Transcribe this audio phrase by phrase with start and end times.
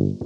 [0.00, 0.16] Improve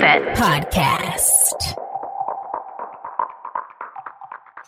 [0.00, 0.36] it.
[0.36, 1.76] Podcast.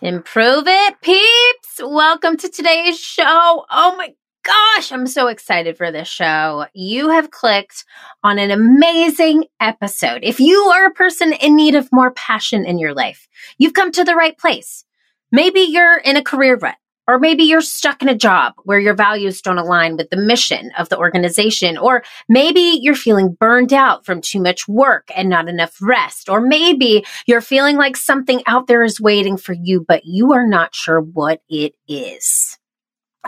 [0.00, 1.80] Improve it, peeps.
[1.80, 3.64] Welcome to today's show.
[3.68, 4.14] Oh my
[4.44, 6.66] gosh, I'm so excited for this show.
[6.74, 7.84] You have clicked
[8.22, 10.20] on an amazing episode.
[10.22, 13.26] If you are a person in need of more passion in your life,
[13.58, 14.84] you've come to the right place.
[15.32, 16.76] Maybe you're in a career rut.
[17.06, 20.70] Or maybe you're stuck in a job where your values don't align with the mission
[20.78, 21.76] of the organization.
[21.76, 26.30] Or maybe you're feeling burned out from too much work and not enough rest.
[26.30, 30.46] Or maybe you're feeling like something out there is waiting for you, but you are
[30.46, 32.58] not sure what it is.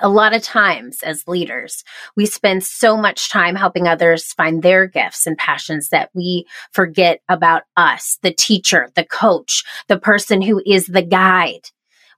[0.03, 1.83] A lot of times as leaders,
[2.17, 7.21] we spend so much time helping others find their gifts and passions that we forget
[7.31, 11.71] about us, the teacher, the coach, the person who is the guide.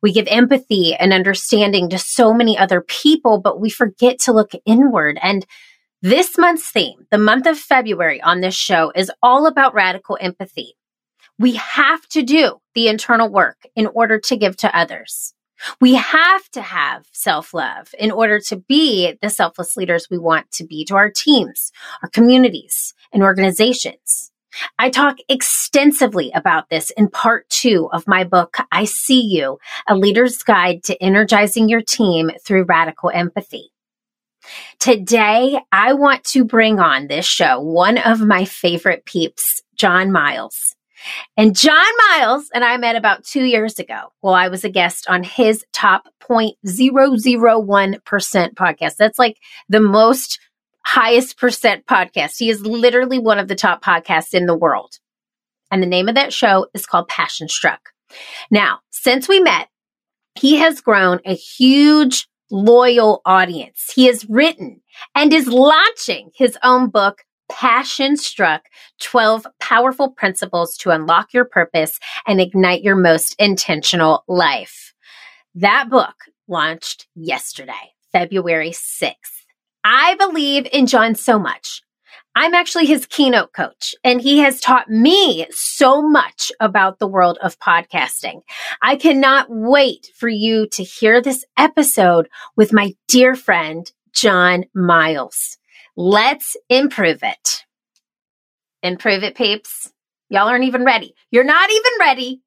[0.03, 4.53] We give empathy and understanding to so many other people, but we forget to look
[4.67, 5.19] inward.
[5.23, 5.47] And
[6.03, 10.75] this month's theme, the month of February on this show, is all about radical empathy.
[11.39, 15.33] We have to do the internal work in order to give to others.
[15.81, 20.51] We have to have self love in order to be the selfless leaders we want
[20.53, 24.31] to be to our teams, our communities, and organizations.
[24.79, 29.95] I talk extensively about this in part two of my book, I See You, a
[29.95, 33.71] leader's guide to energizing your team through radical empathy.
[34.79, 40.75] Today, I want to bring on this show one of my favorite peeps, John Miles.
[41.37, 45.09] And John Miles and I met about two years ago while I was a guest
[45.09, 48.01] on his top 0.001%
[48.55, 48.97] podcast.
[48.97, 49.39] That's like
[49.69, 50.41] the most
[50.85, 52.39] highest percent podcast.
[52.39, 54.99] He is literally one of the top podcasts in the world.
[55.71, 57.91] And the name of that show is called Passion Struck.
[58.51, 59.69] Now, since we met,
[60.35, 63.93] he has grown a huge, loyal audience.
[63.95, 64.81] He has written
[65.15, 68.63] and is launching his own book, Passion Struck
[69.01, 74.95] 12 Powerful Principles to Unlock Your Purpose and Ignite Your Most Intentional Life.
[75.55, 76.15] That book
[76.47, 79.15] launched yesterday, February 6th.
[79.85, 81.83] I believe in John so much.
[82.35, 87.39] I'm actually his keynote coach, and he has taught me so much about the world
[87.43, 88.43] of podcasting.
[88.81, 95.59] I cannot wait for you to hear this episode with my dear friend, John Miles.
[96.01, 97.65] Let's improve it.
[98.85, 99.93] Improve it, peeps.
[100.31, 101.13] Y'all aren't even ready.
[101.33, 102.41] You're not even ready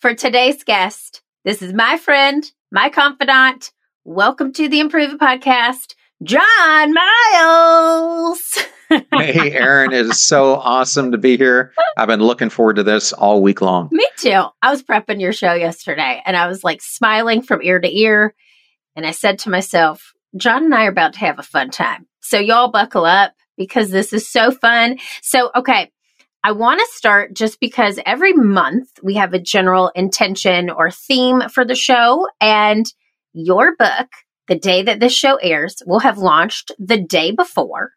[0.00, 1.22] for today's guest.
[1.42, 3.72] This is my friend, my confidant.
[4.04, 8.58] Welcome to the Improve It podcast, John Miles.
[9.14, 11.72] hey, Erin, it is so awesome to be here.
[11.96, 13.88] I've been looking forward to this all week long.
[13.90, 14.44] Me too.
[14.60, 18.34] I was prepping your show yesterday and I was like smiling from ear to ear.
[18.94, 22.06] And I said to myself, John and I are about to have a fun time.
[22.20, 24.98] So y'all buckle up because this is so fun.
[25.22, 25.90] So, okay.
[26.44, 31.48] I want to start just because every month we have a general intention or theme
[31.48, 32.86] for the show and
[33.32, 34.06] your book,
[34.46, 37.90] the day that this show airs, will have launched the day before.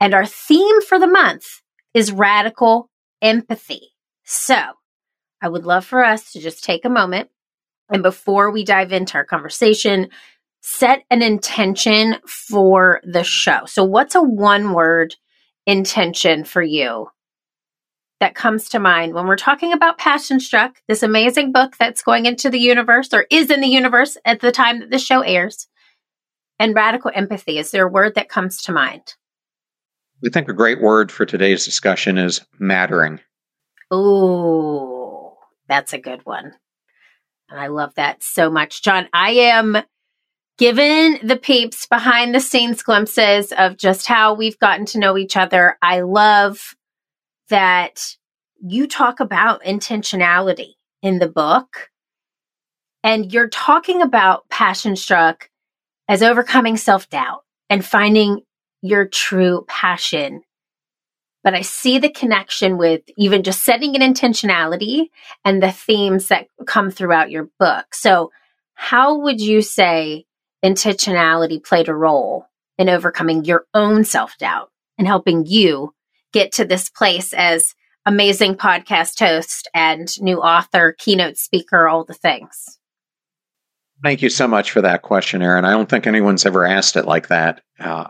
[0.00, 1.44] And our theme for the month
[1.92, 2.88] is radical
[3.20, 3.88] empathy.
[4.22, 4.60] So
[5.42, 7.30] I would love for us to just take a moment
[7.92, 10.08] and before we dive into our conversation,
[10.62, 13.66] set an intention for the show.
[13.66, 15.14] So, what's a one word
[15.66, 17.08] intention for you
[18.20, 22.26] that comes to mind when we're talking about Passion Struck, this amazing book that's going
[22.26, 25.66] into the universe or is in the universe at the time that the show airs?
[26.58, 29.16] And radical empathy, is there a word that comes to mind?
[30.20, 33.18] We think a great word for today's discussion is mattering.
[33.92, 35.32] Ooh,
[35.66, 36.52] that's a good one.
[37.50, 38.82] And I love that so much.
[38.82, 39.82] John, I am
[40.58, 45.36] given the peeps behind the scenes glimpses of just how we've gotten to know each
[45.36, 45.76] other.
[45.82, 46.76] I love
[47.48, 48.16] that
[48.60, 51.90] you talk about intentionality in the book.
[53.04, 55.50] And you're talking about passion struck
[56.08, 58.42] as overcoming self doubt and finding
[58.82, 60.42] your true passion.
[61.42, 65.08] But I see the connection with even just setting an intentionality
[65.44, 67.94] and the themes that come throughout your book.
[67.94, 68.30] So,
[68.74, 70.26] how would you say
[70.64, 72.46] intentionality played a role
[72.78, 75.94] in overcoming your own self doubt and helping you
[76.32, 77.74] get to this place as
[78.06, 82.78] amazing podcast host and new author, keynote speaker, all the things?
[84.02, 85.64] Thank you so much for that question, Erin.
[85.64, 87.62] I don't think anyone's ever asked it like that.
[87.78, 88.08] Uh,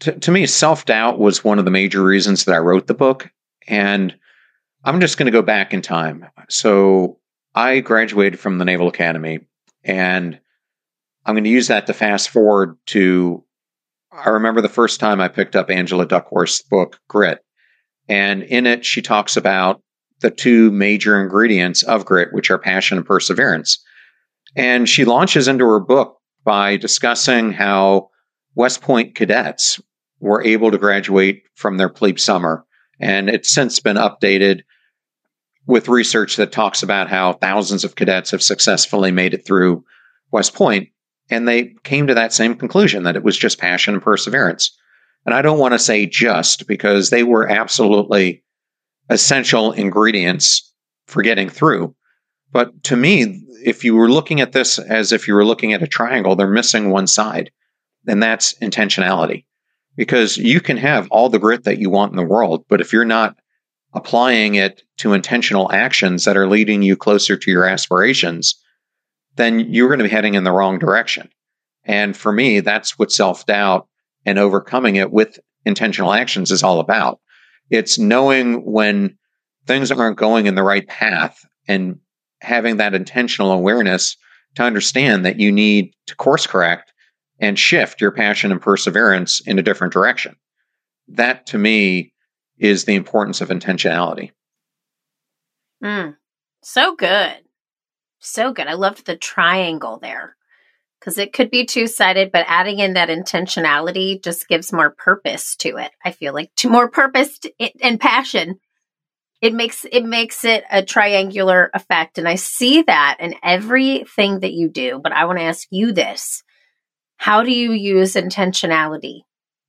[0.00, 2.94] to, to me, self doubt was one of the major reasons that I wrote the
[2.94, 3.30] book.
[3.68, 4.14] And
[4.82, 6.26] I'm just going to go back in time.
[6.48, 7.18] So
[7.54, 9.40] I graduated from the Naval Academy
[9.84, 10.40] and
[11.26, 13.44] I'm going to use that to fast forward to
[14.12, 17.40] I remember the first time I picked up Angela Duckworth's book, Grit.
[18.08, 19.82] And in it, she talks about
[20.20, 23.82] the two major ingredients of grit, which are passion and perseverance.
[24.54, 28.10] And she launches into her book by discussing how
[28.54, 29.80] West Point cadets
[30.20, 32.64] were able to graduate from their plebe summer.
[33.00, 34.60] And it's since been updated
[35.66, 39.84] with research that talks about how thousands of cadets have successfully made it through
[40.30, 40.88] West Point.
[41.30, 44.76] And they came to that same conclusion that it was just passion and perseverance.
[45.24, 48.44] And I don't want to say just because they were absolutely
[49.08, 50.72] essential ingredients
[51.06, 51.94] for getting through.
[52.52, 55.82] But to me, if you were looking at this as if you were looking at
[55.82, 57.50] a triangle, they're missing one side,
[58.06, 59.44] and that's intentionality.
[59.96, 62.92] Because you can have all the grit that you want in the world, but if
[62.92, 63.36] you're not
[63.94, 68.60] applying it to intentional actions that are leading you closer to your aspirations,
[69.36, 71.28] then you're going to be heading in the wrong direction.
[71.84, 73.88] And for me, that's what self doubt
[74.24, 77.20] and overcoming it with intentional actions is all about.
[77.70, 79.16] It's knowing when
[79.66, 81.98] things aren't going in the right path and
[82.40, 84.16] having that intentional awareness
[84.56, 86.92] to understand that you need to course correct
[87.40, 90.36] and shift your passion and perseverance in a different direction.
[91.08, 92.12] That to me
[92.58, 94.30] is the importance of intentionality.
[95.82, 96.16] Mm,
[96.62, 97.43] so good.
[98.24, 98.66] So good.
[98.68, 100.34] I loved the triangle there
[100.98, 105.56] because it could be two sided, but adding in that intentionality just gives more purpose
[105.56, 105.90] to it.
[106.02, 107.38] I feel like to more purpose
[107.82, 108.60] and passion.
[109.42, 114.54] It makes it makes it a triangular effect, and I see that in everything that
[114.54, 115.00] you do.
[115.02, 116.42] But I want to ask you this:
[117.18, 119.20] How do you use intentionality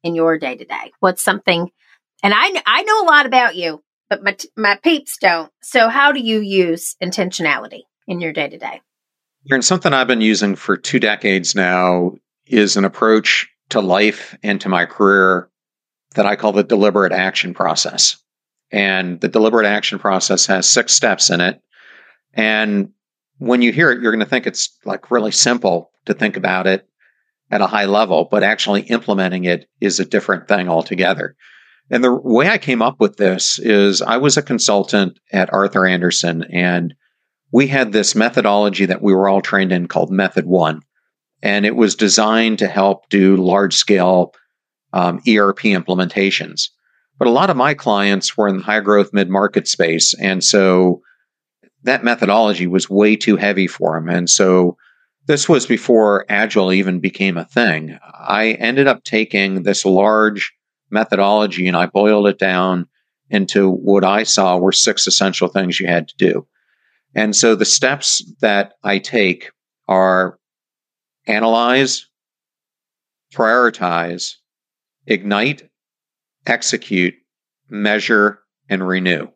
[0.01, 0.94] in your day to day?
[1.01, 1.69] What's something?
[2.24, 5.51] And I I know a lot about you, but my my peeps don't.
[5.62, 8.81] So how do you use intentionality in your day to day?
[9.50, 12.16] And something I've been using for two decades now
[12.48, 15.50] is an approach to life and to my career
[16.16, 18.18] that I call the deliberate action process.
[18.72, 21.62] And the deliberate action process has six steps in it.
[22.34, 22.92] And
[23.38, 26.68] when you hear it, you're going to think it's like really simple to think about
[26.68, 26.88] it
[27.51, 31.36] at a high level, but actually implementing it is a different thing altogether.
[31.92, 35.86] And the way I came up with this is I was a consultant at Arthur
[35.86, 36.96] Andersen and
[37.52, 40.82] we had this methodology that we were all trained in called Method One,
[41.42, 44.34] and it was designed to help do large scale
[44.94, 46.70] um, ERP implementations.
[47.18, 50.44] But a lot of my clients were in the high growth mid market space, and
[50.44, 51.02] so
[51.84, 54.10] that methodology was way too heavy for them.
[54.10, 54.76] And so
[55.28, 57.98] this was before Agile even became a thing.
[58.14, 60.52] I ended up taking this large
[60.90, 62.88] methodology and I boiled it down
[63.30, 66.48] into what I saw were six essential things you had to do.
[67.16, 69.50] And so the steps that I take
[69.88, 70.38] are
[71.28, 72.08] analyze,
[73.34, 74.36] prioritize,
[75.08, 75.70] ignite,
[76.46, 77.16] execute,
[77.70, 78.40] measure,
[78.70, 79.28] and renew.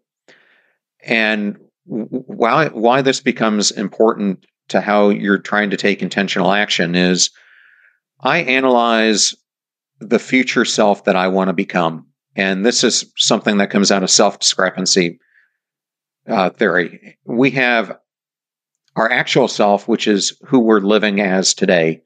[1.05, 7.31] And why, why this becomes important to how you're trying to take intentional action is
[8.19, 9.33] I analyze
[9.99, 12.05] the future self that I want to become.
[12.35, 15.19] And this is something that comes out of self discrepancy
[16.29, 17.17] uh, theory.
[17.25, 17.97] We have
[18.95, 22.01] our actual self, which is who we're living as today.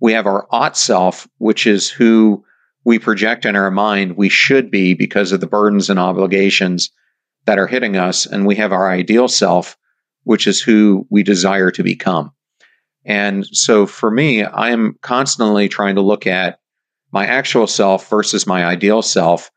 [0.00, 2.44] We have our ought self, which is who
[2.84, 6.90] we project in our mind we should be because of the burdens and obligations
[7.46, 8.26] that are hitting us.
[8.26, 9.76] And we have our ideal self,
[10.24, 12.32] which is who we desire to become.
[13.04, 16.58] And so for me, I am constantly trying to look at
[17.12, 19.50] my actual self versus my ideal self.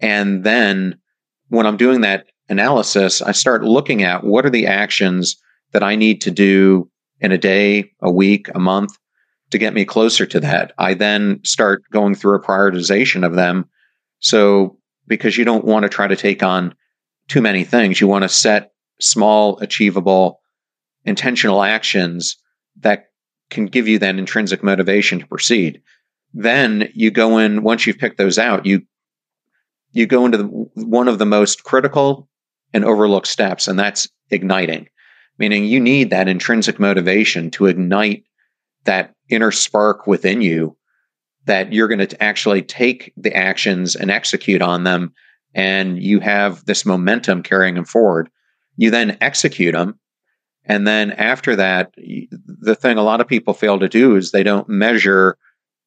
[0.00, 0.98] And then
[1.48, 5.36] when I'm doing that analysis, I start looking at what are the actions
[5.72, 6.90] that I need to do
[7.20, 8.98] in a day, a week, a month
[9.50, 10.72] to get me closer to that.
[10.78, 13.68] I then start going through a prioritization of them.
[14.18, 16.74] So, because you don't want to try to take on
[17.28, 20.40] too many things, you want to set small, achievable,
[21.04, 22.36] intentional actions
[22.80, 23.06] that
[23.48, 25.82] can give you that intrinsic motivation to proceed.
[26.32, 28.82] Then you go in, once you've picked those out, you
[29.92, 32.28] you go into the, one of the most critical
[32.72, 34.88] and overlook steps, and that's igniting,
[35.38, 38.24] meaning you need that intrinsic motivation to ignite
[38.84, 40.76] that inner spark within you
[41.46, 45.12] that you're going to actually take the actions and execute on them.
[45.54, 48.30] And you have this momentum carrying them forward.
[48.76, 49.98] You then execute them.
[50.64, 54.42] And then after that, the thing a lot of people fail to do is they
[54.42, 55.36] don't measure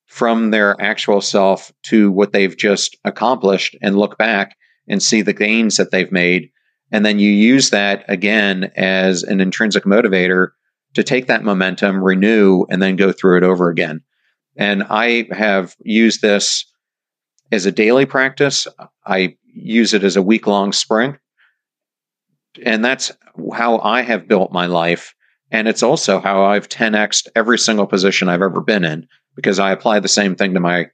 [0.07, 5.33] from their actual self to what they've just accomplished and look back and see the
[5.33, 6.49] gains that they've made.
[6.93, 10.49] And then you use that again as an intrinsic motivator
[10.93, 14.01] to take that momentum, renew, and then go through it over again.
[14.55, 16.65] And I have used this
[17.51, 18.67] as a daily practice.
[19.07, 21.17] I use it as a week long sprint.
[22.63, 23.11] And that's
[23.53, 25.15] how I have built my life.
[25.49, 29.71] And it's also how I've 10xed every single position I've ever been in because I
[29.71, 30.87] apply the same thing to my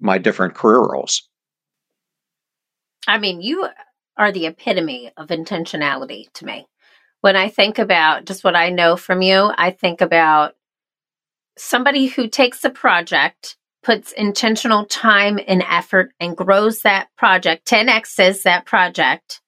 [0.00, 1.28] my different career roles.
[3.06, 3.68] I mean, you
[4.16, 6.66] are the epitome of intentionality to me.
[7.20, 10.54] When I think about just what I know from you, I think about
[11.56, 18.42] somebody who takes a project, puts intentional time and effort, and grows that project, 10x's
[18.42, 19.40] that project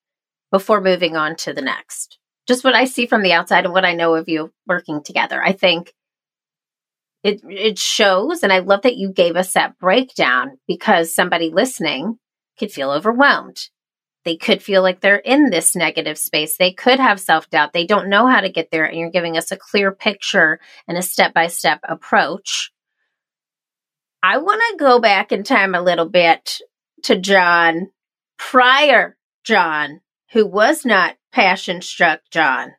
[0.50, 2.18] before moving on to the next.
[2.46, 5.42] Just what I see from the outside and what I know of you working together.
[5.42, 5.92] I think
[7.24, 12.18] it it shows and I love that you gave us that breakdown because somebody listening
[12.58, 13.68] could feel overwhelmed.
[14.24, 16.56] They could feel like they're in this negative space.
[16.56, 17.72] They could have self-doubt.
[17.72, 20.96] They don't know how to get there and you're giving us a clear picture and
[20.96, 22.72] a step-by-step approach.
[24.22, 26.60] I want to go back in time a little bit
[27.02, 27.90] to John
[28.38, 30.00] prior John
[30.32, 32.72] who was not passion struck John.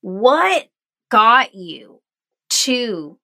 [0.00, 0.68] What
[1.10, 2.00] got you
[2.48, 3.18] to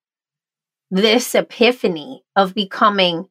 [0.90, 3.26] this epiphany of becoming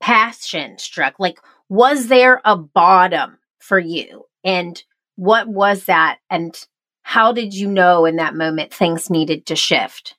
[0.00, 1.14] passion struck?
[1.18, 1.38] Like,
[1.72, 4.26] was there a bottom for you?
[4.44, 4.80] And
[5.16, 6.18] what was that?
[6.28, 6.54] And
[7.00, 10.14] how did you know in that moment things needed to shift?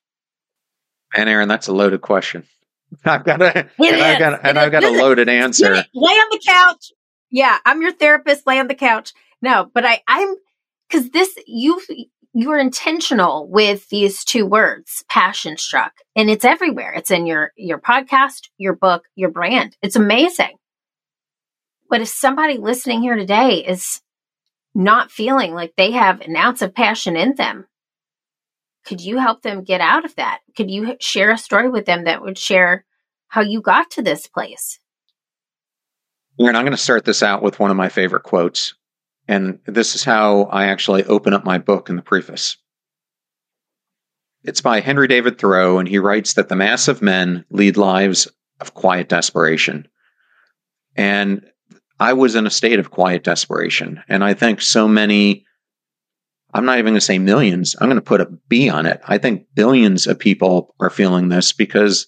[1.16, 2.48] And Erin, that's a loaded question.
[3.06, 5.76] I've got a, and I've got, and I've got a loaded answer.
[5.94, 6.92] Lay on the couch.
[7.30, 8.48] Yeah, I'm your therapist.
[8.48, 9.14] Lay on the couch.
[9.40, 10.34] No, but I, I'm
[10.90, 11.80] because this you
[12.34, 17.78] you're intentional with these two words passion struck and it's everywhere it's in your your
[17.78, 20.58] podcast your book your brand it's amazing
[21.90, 24.02] but if somebody listening here today is
[24.76, 27.66] not feeling like they have an ounce of passion in them
[28.86, 32.04] could you help them get out of that could you share a story with them
[32.04, 32.86] that would share
[33.28, 34.80] how you got to this place
[36.40, 38.74] and i'm going to start this out with one of my favorite quotes
[39.28, 42.58] and this is how I actually open up my book in the preface.
[44.44, 48.28] It's by Henry David Thoreau, and he writes that the mass of men lead lives
[48.60, 49.88] of quiet desperation.
[50.96, 51.46] And
[52.04, 54.04] I was in a state of quiet desperation.
[54.10, 55.46] And I think so many,
[56.54, 59.00] I'm not even going to say millions, I'm going to put a B on it.
[59.08, 62.06] I think billions of people are feeling this because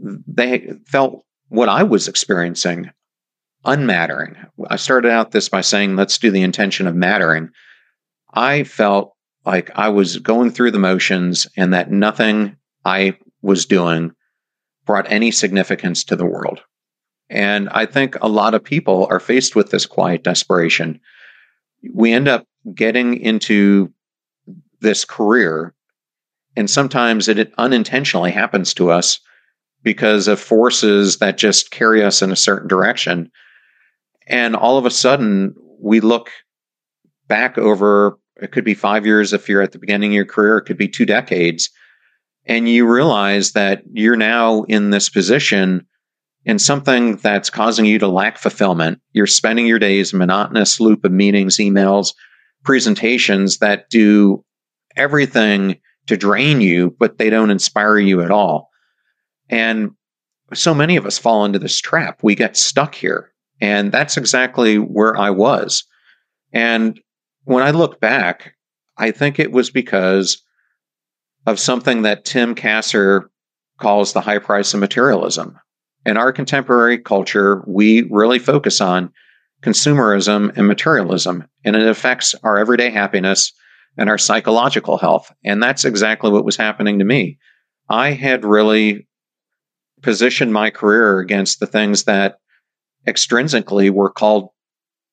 [0.00, 2.90] they felt what I was experiencing
[3.64, 4.34] unmattering.
[4.68, 7.50] I started out this by saying, let's do the intention of mattering.
[8.34, 9.14] I felt
[9.46, 14.16] like I was going through the motions and that nothing I was doing
[14.84, 16.60] brought any significance to the world.
[17.32, 21.00] And I think a lot of people are faced with this quiet desperation.
[21.92, 23.92] We end up getting into
[24.80, 25.74] this career,
[26.56, 29.18] and sometimes it unintentionally happens to us
[29.82, 33.30] because of forces that just carry us in a certain direction
[34.26, 36.30] and all of a sudden, we look
[37.28, 40.56] back over it could be five years if you're at the beginning of your career,
[40.56, 41.70] it could be two decades.
[42.46, 45.86] And you realize that you're now in this position
[46.44, 49.00] in something that's causing you to lack fulfillment.
[49.12, 52.14] You're spending your days in a monotonous loop of meetings, emails,
[52.64, 54.44] presentations that do
[54.96, 58.70] everything to drain you, but they don't inspire you at all.
[59.48, 59.92] And
[60.52, 62.20] so many of us fall into this trap.
[62.22, 63.32] We get stuck here.
[63.60, 65.84] And that's exactly where I was.
[66.52, 67.00] And
[67.44, 68.54] when I look back,
[68.98, 70.42] I think it was because
[71.46, 73.30] of something that Tim Kasser
[73.78, 75.58] calls the high price of materialism.
[76.04, 79.12] In our contemporary culture, we really focus on
[79.62, 83.52] consumerism and materialism, and it affects our everyday happiness
[83.96, 85.32] and our psychological health.
[85.44, 87.38] And that's exactly what was happening to me.
[87.88, 89.06] I had really
[90.02, 92.38] positioned my career against the things that
[93.06, 94.48] extrinsically were called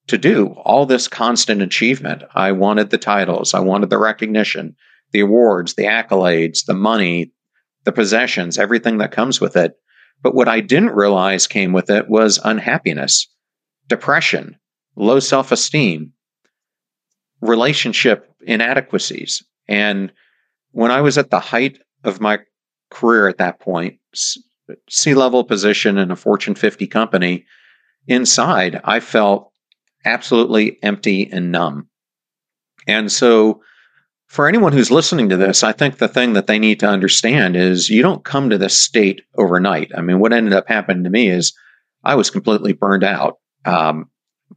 [0.07, 2.23] to do all this constant achievement.
[2.33, 4.75] I wanted the titles, I wanted the recognition,
[5.11, 7.31] the awards, the accolades, the money,
[7.83, 9.75] the possessions, everything that comes with it.
[10.21, 13.27] But what I didn't realize came with it was unhappiness,
[13.87, 14.57] depression,
[14.95, 16.13] low self esteem,
[17.41, 19.43] relationship inadequacies.
[19.67, 20.11] And
[20.71, 22.39] when I was at the height of my
[22.91, 23.99] career at that point,
[24.89, 27.45] C level position in a Fortune 50 company,
[28.07, 29.51] inside, I felt
[30.05, 31.87] absolutely empty and numb.
[32.87, 33.61] And so,
[34.29, 37.55] for anyone who's listening to this, I think the thing that they need to understand
[37.55, 39.91] is you don't come to this state overnight.
[39.97, 41.51] I mean, what ended up happening to me is
[42.03, 43.39] I was completely burned out.
[43.65, 44.09] Um,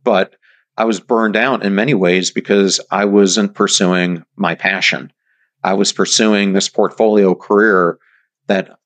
[0.04, 0.34] but
[0.76, 5.10] I was burned out in many ways because I wasn't pursuing my passion.
[5.64, 7.98] I was pursuing this portfolio career
[8.48, 8.78] that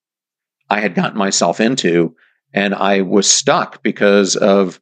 [0.70, 2.14] I had gotten myself into,
[2.52, 4.80] and I was stuck because of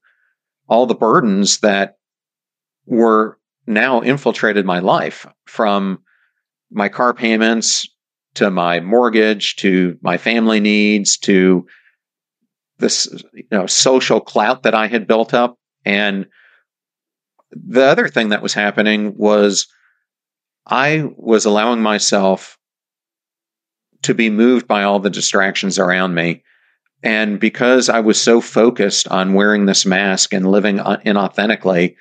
[0.69, 1.97] all the burdens that
[2.85, 6.01] were now infiltrated my life from
[6.71, 7.89] my car payments
[8.35, 11.67] to my mortgage to my family needs to
[12.79, 15.57] this you know social clout that I had built up.
[15.85, 16.27] And
[17.51, 19.67] the other thing that was happening was
[20.67, 22.59] I was allowing myself
[24.03, 26.43] to be moved by all the distractions around me.
[27.03, 31.97] And because I was so focused on wearing this mask and living uh, inauthentically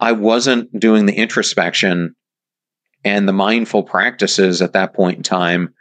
[0.00, 2.14] I wasn't doing the introspection
[3.04, 5.74] and the mindful practices at that point in time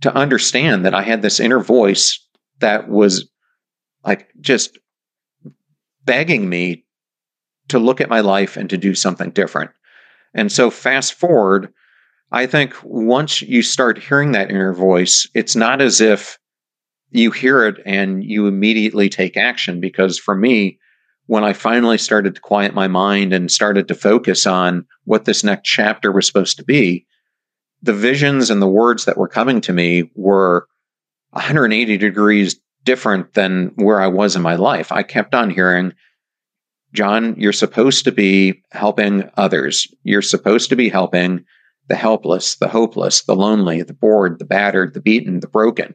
[0.00, 2.18] to understand that I had this inner voice
[2.60, 3.28] that was
[4.04, 4.78] like just
[6.04, 6.84] begging me
[7.68, 9.70] to look at my life and to do something different.
[10.34, 11.72] And so, fast forward,
[12.30, 16.38] I think once you start hearing that inner voice, it's not as if
[17.10, 19.80] you hear it and you immediately take action.
[19.80, 20.78] Because for me,
[21.32, 25.42] when I finally started to quiet my mind and started to focus on what this
[25.42, 27.06] next chapter was supposed to be,
[27.80, 30.68] the visions and the words that were coming to me were
[31.30, 34.92] 180 degrees different than where I was in my life.
[34.92, 35.94] I kept on hearing,
[36.92, 39.86] John, you're supposed to be helping others.
[40.04, 41.46] You're supposed to be helping
[41.88, 45.94] the helpless, the hopeless, the lonely, the bored, the battered, the beaten, the broken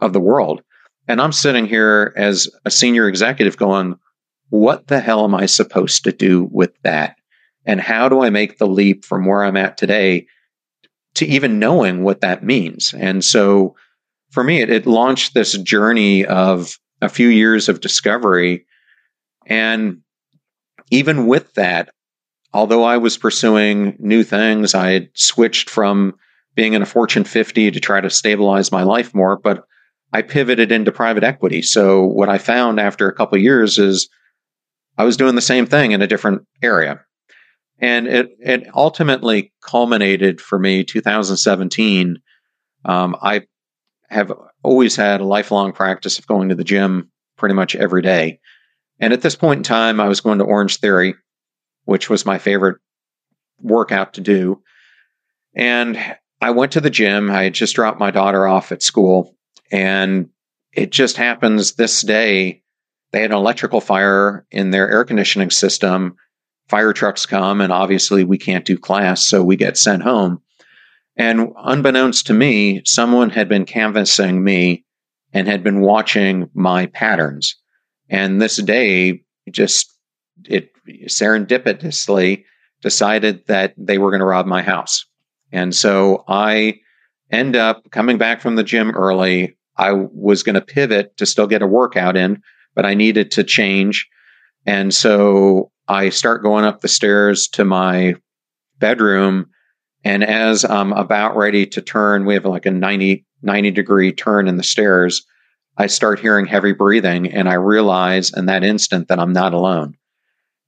[0.00, 0.62] of the world.
[1.08, 3.96] And I'm sitting here as a senior executive going,
[4.50, 7.16] what the hell am I supposed to do with that?
[7.64, 10.26] And how do I make the leap from where I'm at today
[11.14, 12.94] to even knowing what that means?
[12.94, 13.74] And so
[14.30, 18.66] for me, it, it launched this journey of a few years of discovery.
[19.46, 20.02] And
[20.90, 21.90] even with that,
[22.52, 26.14] although I was pursuing new things, I had switched from
[26.54, 29.64] being in a Fortune 50 to try to stabilize my life more, but
[30.12, 31.60] I pivoted into private equity.
[31.60, 34.08] So what I found after a couple years is
[34.98, 37.00] I was doing the same thing in a different area.
[37.78, 42.22] And it, it ultimately culminated for me 2017.
[42.84, 43.42] Um, I
[44.08, 44.32] have
[44.62, 48.40] always had a lifelong practice of going to the gym pretty much every day.
[48.98, 51.14] And at this point in time, I was going to Orange Theory,
[51.84, 52.78] which was my favorite
[53.60, 54.62] workout to do.
[55.54, 55.98] And
[56.40, 57.30] I went to the gym.
[57.30, 59.34] I had just dropped my daughter off at school.
[59.70, 60.30] And
[60.72, 62.62] it just happens this day,
[63.12, 66.16] they had an electrical fire in their air conditioning system.
[66.68, 70.42] Fire trucks come, and obviously we can't do class, so we get sent home.
[71.16, 74.84] And unbeknownst to me, someone had been canvassing me
[75.32, 77.54] and had been watching my patterns.
[78.08, 79.92] And this day, just
[80.44, 80.70] it
[81.08, 82.44] serendipitously
[82.82, 85.04] decided that they were going to rob my house.
[85.52, 86.78] And so I
[87.30, 89.56] end up coming back from the gym early.
[89.76, 92.42] I was going to pivot to still get a workout in,
[92.76, 94.08] but I needed to change.
[94.64, 98.14] And so I start going up the stairs to my
[98.78, 99.48] bedroom
[100.06, 104.46] and as I'm about ready to turn, we have like a 90, 90 degree turn
[104.46, 105.26] in the stairs.
[105.78, 109.96] I start hearing heavy breathing and I realize in that instant that I'm not alone.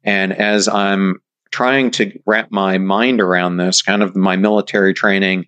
[0.02, 1.20] And as I'm
[1.52, 5.46] trying to wrap my mind around this, kind of my military training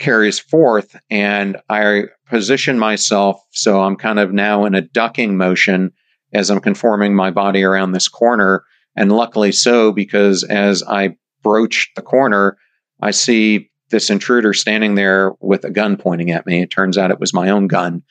[0.00, 5.92] carries forth and I position myself so I'm kind of now in a ducking motion
[6.32, 8.64] as I'm conforming my body around this corner.
[8.96, 12.56] And luckily so, because as I broach the corner,
[13.00, 16.62] I see this intruder standing there with a gun pointing at me.
[16.62, 18.02] It turns out it was my own gun.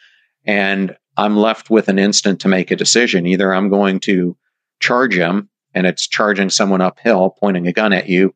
[0.46, 3.26] And I'm left with an instant to make a decision.
[3.26, 4.38] Either I'm going to
[4.80, 8.34] charge him and it's charging someone uphill, pointing a gun at you,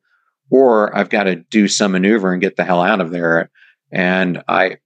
[0.50, 3.50] or I've got to do some maneuver and get the hell out of there.
[3.90, 4.78] And I,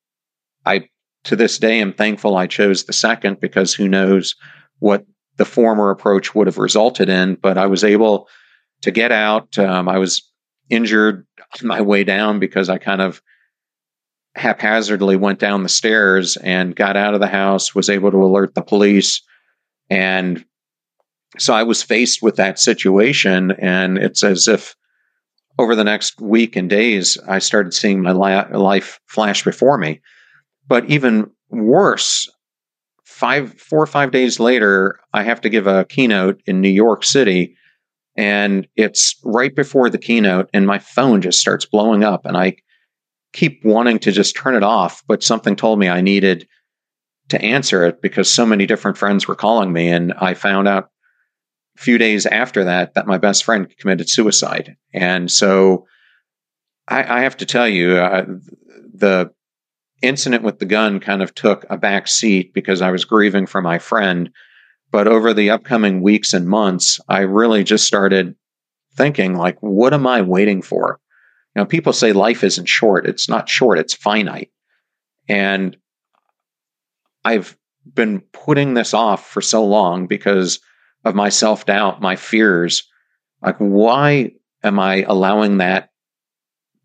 [0.65, 0.89] I,
[1.25, 4.35] to this day, am thankful I chose the second because who knows
[4.79, 5.05] what
[5.37, 7.37] the former approach would have resulted in.
[7.37, 8.29] But I was able
[8.83, 9.59] to get out.
[9.59, 10.23] Um, I was
[10.71, 11.27] injured
[11.61, 13.23] on my way down because I kind of
[14.35, 18.55] haphazardly went down the stairs and got out of the house, was able to alert
[18.55, 19.21] the police.
[19.91, 20.45] And
[21.39, 23.53] so I was faced with that situation.
[23.59, 24.77] And it's as if
[25.59, 30.01] over the next week and days, I started seeing my life flash before me.
[30.67, 32.31] But even worse,
[33.05, 37.05] five, four or five days later, I have to give a keynote in New York
[37.05, 37.57] City
[38.19, 42.55] and it's right before the keynote and my phone just starts blowing up and i
[43.33, 46.47] keep wanting to just turn it off but something told me i needed
[47.29, 50.91] to answer it because so many different friends were calling me and i found out
[51.79, 54.77] few days after that that my best friend committed suicide.
[54.93, 55.87] And so
[56.89, 58.27] I, I have to tell you, uh,
[58.93, 59.31] the
[60.03, 63.63] incident with the gun kind of took a back seat because I was grieving for
[63.63, 64.31] my friend.
[64.91, 68.35] But over the upcoming weeks and months, I really just started
[68.97, 70.99] thinking, like, what am I waiting for?
[71.55, 73.07] You know, people say life isn't short.
[73.07, 74.51] It's not short, it's finite.
[75.29, 75.77] And
[77.25, 77.57] I've
[77.95, 80.59] been putting this off for so long because
[81.05, 82.89] of my self doubt, my fears.
[83.43, 84.33] Like, why
[84.63, 85.91] am I allowing that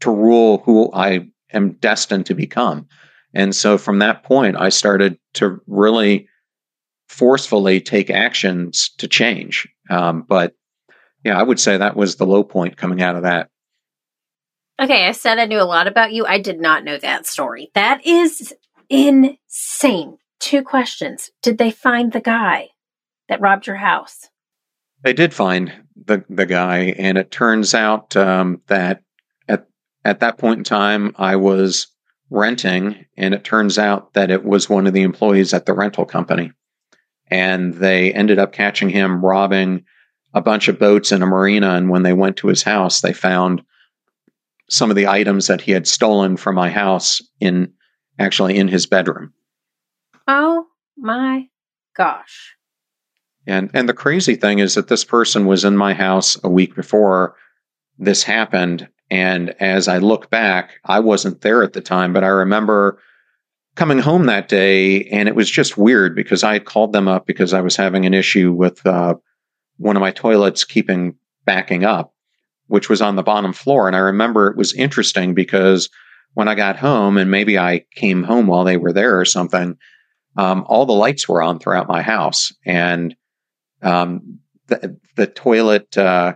[0.01, 2.87] to rule who I am destined to become?
[3.33, 6.27] And so from that point, I started to really
[7.07, 9.67] forcefully take actions to change.
[9.89, 10.53] Um, but
[11.23, 13.49] yeah, I would say that was the low point coming out of that.
[14.81, 16.25] Okay, I said I knew a lot about you.
[16.25, 17.71] I did not know that story.
[17.75, 18.53] That is
[18.89, 20.17] insane.
[20.39, 21.31] Two questions.
[21.41, 22.69] Did they find the guy
[23.29, 24.29] that robbed your house?
[25.03, 25.71] They did find
[26.05, 29.03] the the guy, and it turns out um, that
[29.47, 29.67] at
[30.05, 31.87] at that point in time, I was
[32.29, 36.05] renting, and it turns out that it was one of the employees at the rental
[36.05, 36.51] company,
[37.27, 39.85] and they ended up catching him robbing
[40.33, 41.75] a bunch of boats in a marina.
[41.75, 43.63] And when they went to his house, they found
[44.69, 47.71] some of the items that he had stolen from my house in
[48.19, 49.33] actually in his bedroom.
[50.27, 50.65] Oh
[50.97, 51.47] my
[51.95, 52.55] gosh.
[53.45, 56.75] And and the crazy thing is that this person was in my house a week
[56.75, 57.35] before
[57.97, 62.29] this happened and as I look back, I wasn't there at the time, but I
[62.29, 62.97] remember
[63.75, 67.27] coming home that day and it was just weird because I had called them up
[67.27, 69.13] because I was having an issue with uh,
[69.77, 72.13] one of my toilets keeping backing up,
[72.67, 73.85] which was on the bottom floor.
[73.85, 75.89] And I remember it was interesting because
[76.33, 79.77] when I got home, and maybe I came home while they were there or something,
[80.37, 83.15] um, all the lights were on throughout my house, and
[83.83, 86.35] um, the, the toilet uh,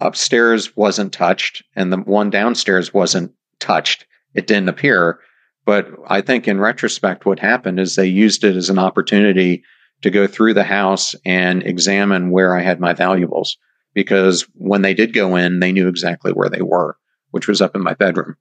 [0.00, 4.06] upstairs wasn't touched, and the one downstairs wasn't touched.
[4.34, 5.20] It didn't appear.
[5.66, 9.62] But I think in retrospect, what happened is they used it as an opportunity
[10.02, 13.56] to go through the house and examine where I had my valuables.
[13.92, 16.96] Because when they did go in, they knew exactly where they were,
[17.32, 18.36] which was up in my bedroom.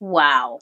[0.00, 0.58] Wow.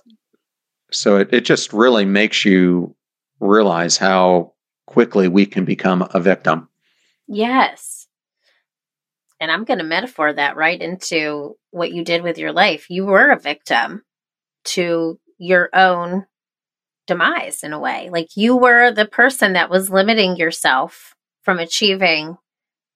[0.92, 2.94] So it, it just really makes you
[3.40, 4.53] realize how
[4.86, 6.68] quickly we can become a victim.
[7.26, 8.06] Yes.
[9.40, 12.86] And I'm going to metaphor that right into what you did with your life.
[12.88, 14.02] You were a victim
[14.64, 16.26] to your own
[17.06, 18.10] demise in a way.
[18.10, 22.36] Like you were the person that was limiting yourself from achieving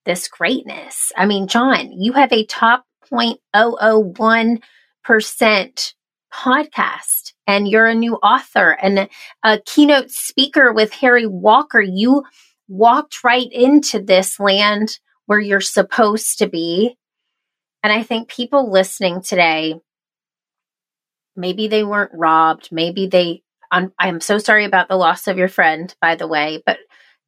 [0.05, 1.11] this greatness.
[1.15, 5.93] I mean, John, you have a top 0.001%
[6.33, 9.09] podcast and you're a new author and
[9.43, 11.81] a keynote speaker with Harry Walker.
[11.81, 12.23] You
[12.67, 16.97] walked right into this land where you're supposed to be.
[17.83, 19.75] And I think people listening today,
[21.35, 25.47] maybe they weren't robbed, maybe they I'm, I'm so sorry about the loss of your
[25.47, 26.79] friend, by the way, but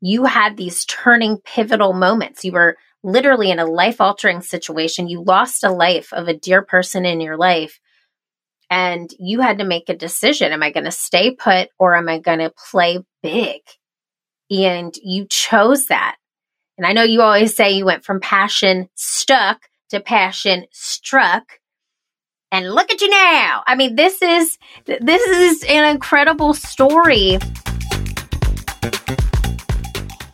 [0.01, 2.43] you had these turning pivotal moments.
[2.43, 5.07] You were literally in a life altering situation.
[5.07, 7.79] You lost a life of a dear person in your life.
[8.71, 10.53] And you had to make a decision.
[10.53, 13.61] Am I going to stay put or am I going to play big?
[14.49, 16.15] And you chose that.
[16.77, 21.43] And I know you always say you went from passion stuck to passion struck
[22.51, 23.63] and look at you now.
[23.67, 27.37] I mean, this is this is an incredible story.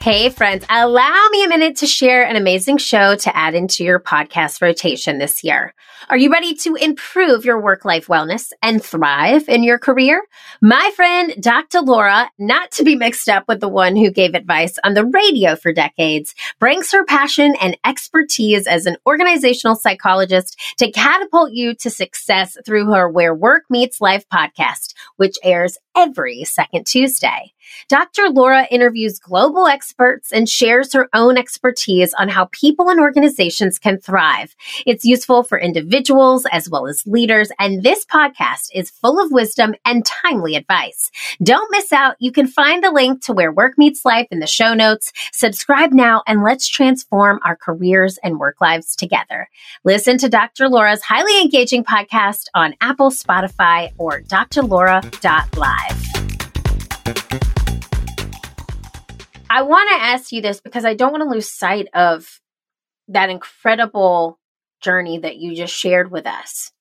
[0.07, 3.99] Hey, friends, allow me a minute to share an amazing show to add into your
[3.99, 5.73] podcast rotation this year.
[6.07, 10.23] Are you ready to improve your work life wellness and thrive in your career?
[10.61, 11.81] My friend, Dr.
[11.81, 15.57] Laura, not to be mixed up with the one who gave advice on the radio
[15.57, 21.89] for decades, brings her passion and expertise as an organizational psychologist to catapult you to
[21.89, 27.51] success through her Where Work Meets Life podcast, which airs every second Tuesday.
[27.87, 28.29] Dr.
[28.29, 33.99] Laura interviews global experts and shares her own expertise on how people and organizations can
[33.99, 34.55] thrive.
[34.85, 39.75] It's useful for individuals as well as leaders, and this podcast is full of wisdom
[39.85, 41.11] and timely advice.
[41.41, 42.15] Don't miss out.
[42.19, 45.11] You can find the link to where work meets life in the show notes.
[45.31, 49.49] Subscribe now and let's transform our careers and work lives together.
[49.83, 50.69] Listen to Dr.
[50.69, 55.07] Laura's highly engaging podcast on Apple, Spotify, or drlaura.live.
[59.49, 62.41] I want to ask you this because I don't want to lose sight of
[63.07, 64.39] that incredible
[64.81, 66.71] journey that you just shared with us.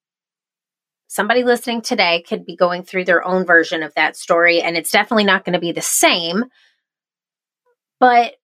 [1.06, 4.90] Somebody listening today could be going through their own version of that story, and it's
[4.90, 6.44] definitely not going to be the same.
[8.00, 8.34] But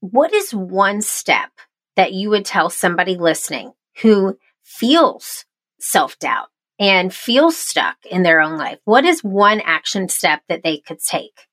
[0.00, 1.50] what is one step
[1.94, 5.44] that you would tell somebody listening who feels
[5.78, 8.78] self doubt and feels stuck in their own life?
[8.84, 11.45] What is one action step that they could take?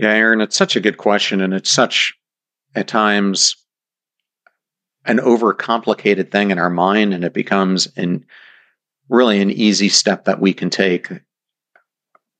[0.00, 1.42] Yeah, Erin, it's such a good question.
[1.42, 2.14] And it's such,
[2.74, 3.54] at times,
[5.04, 7.12] an overcomplicated thing in our mind.
[7.12, 8.24] And it becomes an,
[9.10, 11.08] really an easy step that we can take.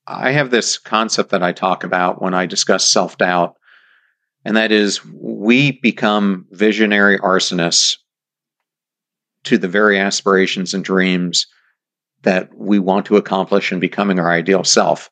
[0.07, 3.57] I have this concept that I talk about when I discuss self doubt.
[4.43, 7.97] And that is, we become visionary arsonists
[9.43, 11.45] to the very aspirations and dreams
[12.23, 15.11] that we want to accomplish in becoming our ideal self.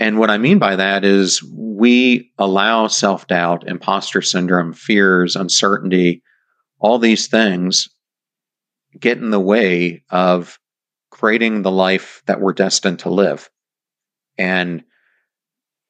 [0.00, 6.22] And what I mean by that is we allow self doubt, imposter syndrome, fears, uncertainty,
[6.78, 7.88] all these things
[8.98, 10.58] get in the way of
[11.10, 13.50] creating the life that we're destined to live.
[14.38, 14.82] And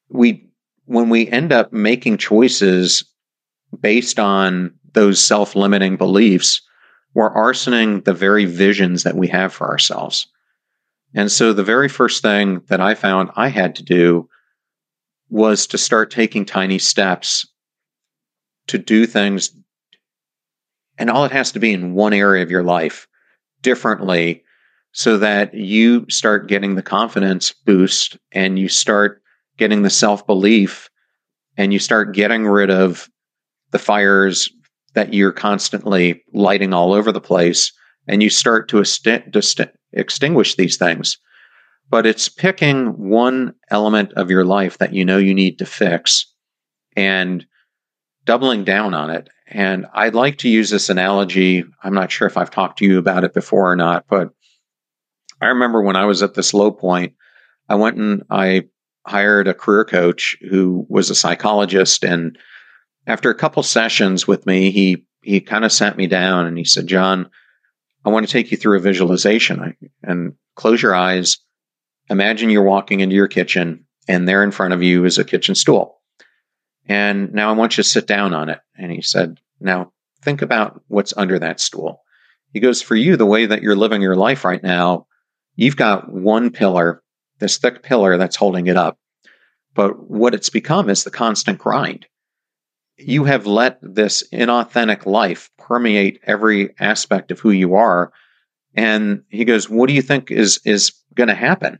[0.08, 0.50] we,
[0.86, 3.04] when we end up making choices
[3.78, 6.60] based on those self limiting beliefs,
[7.14, 10.26] we're arsoning the very visions that we have for ourselves.
[11.14, 14.28] And so the very first thing that I found I had to do
[15.28, 17.46] was to start taking tiny steps
[18.68, 19.50] to do things.
[20.98, 23.08] And all it has to be in one area of your life
[23.62, 24.44] differently
[24.92, 29.22] so that you start getting the confidence boost and you start
[29.56, 30.88] getting the self belief
[31.56, 33.08] and you start getting rid of
[33.70, 34.50] the fires
[34.94, 37.72] that you're constantly lighting all over the place
[38.10, 38.82] and you start to
[39.92, 41.16] extinguish these things.
[41.88, 46.26] But it's picking one element of your life that you know you need to fix
[46.96, 47.46] and
[48.24, 49.28] doubling down on it.
[49.46, 51.64] And I'd like to use this analogy.
[51.84, 54.30] I'm not sure if I've talked to you about it before or not, but
[55.40, 57.14] I remember when I was at this low point,
[57.68, 58.64] I went and I
[59.06, 62.36] hired a career coach who was a psychologist and
[63.06, 66.64] after a couple sessions with me, he he kind of sat me down and he
[66.64, 67.30] said, "John,
[68.04, 71.38] I want to take you through a visualization and close your eyes.
[72.08, 75.54] Imagine you're walking into your kitchen and there in front of you is a kitchen
[75.54, 76.00] stool.
[76.88, 80.42] And now I want you to sit down on it." And he said, "Now think
[80.42, 82.02] about what's under that stool."
[82.52, 85.06] He goes, "For you, the way that you're living your life right now,
[85.54, 87.02] you've got one pillar,
[87.38, 88.98] this thick pillar that's holding it up.
[89.74, 92.06] But what it's become is the constant grind
[93.00, 98.12] you have let this inauthentic life permeate every aspect of who you are.
[98.74, 101.78] And he goes, What do you think is is going to happen?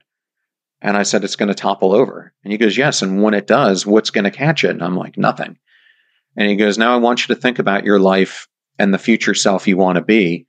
[0.83, 2.33] And I said, It's going to topple over.
[2.45, 3.03] And he goes, Yes.
[3.03, 4.71] And when it does, what's going to catch it?
[4.71, 5.59] And I'm like, Nothing.
[6.37, 9.35] And he goes, Now I want you to think about your life and the future
[9.35, 10.47] self you want to be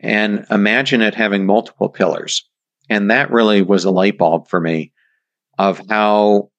[0.00, 2.48] and imagine it having multiple pillars.
[2.88, 4.92] And that really was a light bulb for me
[5.58, 6.50] of how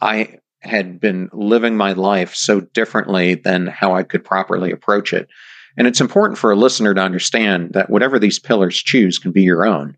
[0.00, 5.28] I had been living my life so differently than how I could properly approach it.
[5.76, 9.42] And it's important for a listener to understand that whatever these pillars choose can be
[9.42, 9.96] your own.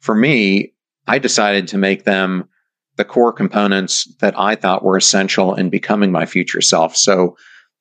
[0.00, 0.72] For me,
[1.06, 2.48] I decided to make them
[2.96, 6.96] the core components that I thought were essential in becoming my future self.
[6.96, 7.36] So,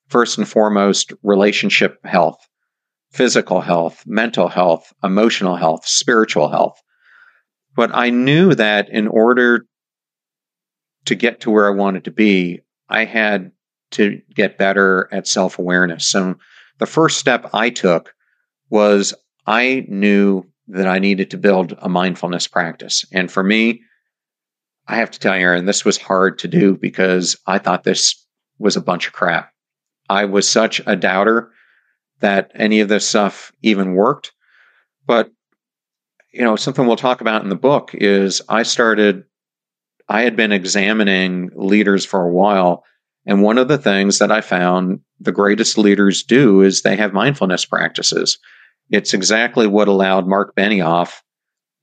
[0.08, 2.38] first and foremost, relationship health,
[3.12, 6.82] physical health, mental health, emotional health, spiritual health.
[7.76, 9.66] But I knew that in order
[11.06, 13.52] to get to where I wanted to be, I had
[13.92, 16.06] to get better at self awareness.
[16.06, 16.36] So
[16.80, 18.14] the first step I took
[18.70, 19.14] was
[19.46, 23.06] I knew that I needed to build a mindfulness practice.
[23.12, 23.82] And for me,
[24.88, 28.26] I have to tell you, Erin, this was hard to do because I thought this
[28.60, 29.52] was a bunch of crap.
[30.10, 31.52] I was such a doubter
[32.20, 34.32] that any of this stuff even worked.
[35.06, 35.32] But,
[36.32, 39.24] you know, something we'll talk about in the book is I started
[40.10, 42.84] I had been examining leaders for a while.
[43.26, 47.14] And one of the things that I found the greatest leaders do is they have
[47.14, 48.38] mindfulness practices.
[48.90, 51.22] It's exactly what allowed Mark Benioff,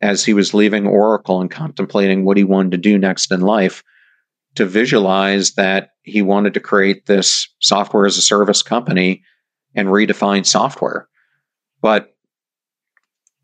[0.02, 3.82] as he was leaving Oracle and contemplating what he wanted to do next in life,
[4.54, 9.22] to visualize that he wanted to create this software as a service company
[9.74, 11.08] and redefine software.
[11.80, 12.14] But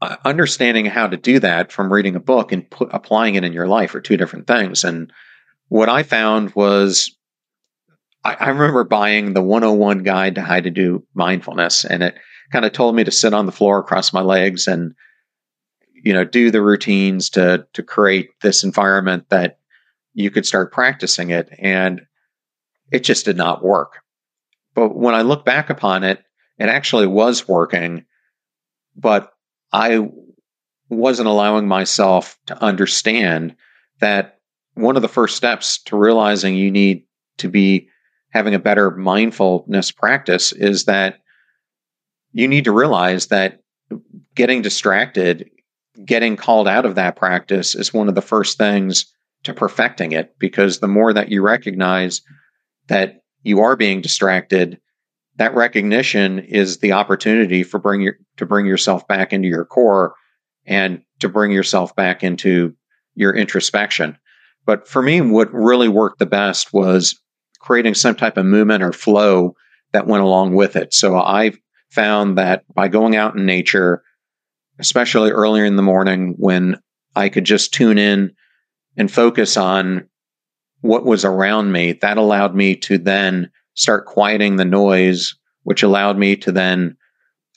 [0.02, 3.54] Uh, understanding how to do that from reading a book and put, applying it in
[3.54, 4.85] your life are two different things.
[4.85, 5.11] And
[5.68, 7.16] what I found was
[8.26, 12.16] I, I remember buying the 101 guide to how to do mindfulness, and it
[12.50, 14.94] kind of told me to sit on the floor, cross my legs, and
[15.94, 19.59] you know do the routines to to create this environment that
[20.12, 21.48] you could start practicing it.
[21.59, 22.02] And
[22.90, 24.00] it just did not work.
[24.74, 26.22] But when I look back upon it,
[26.59, 28.06] it actually was working.
[28.96, 29.30] But
[29.72, 30.09] I
[30.88, 33.57] wasn't allowing myself to understand
[34.00, 34.38] that
[34.74, 37.05] one of the first steps to realizing you need
[37.38, 37.88] to be
[38.31, 41.20] having a better mindfulness practice is that
[42.33, 43.61] you need to realize that
[44.35, 45.50] getting distracted,
[46.05, 49.07] getting called out of that practice is one of the first things
[49.44, 52.20] to perfecting it because the more that you recognize
[52.88, 54.79] that you are being distracted,
[55.37, 60.14] that recognition is the opportunity for bring your, to bring yourself back into your core
[60.66, 62.75] and to bring yourself back into
[63.14, 64.16] your introspection.
[64.64, 67.20] But for me, what really worked the best was
[67.61, 69.55] creating some type of movement or flow
[69.92, 70.92] that went along with it.
[70.92, 71.53] So I
[71.90, 74.03] found that by going out in nature,
[74.79, 76.81] especially earlier in the morning when
[77.14, 78.35] I could just tune in
[78.96, 80.09] and focus on
[80.81, 86.18] what was around me, that allowed me to then start quieting the noise, which allowed
[86.18, 86.96] me to then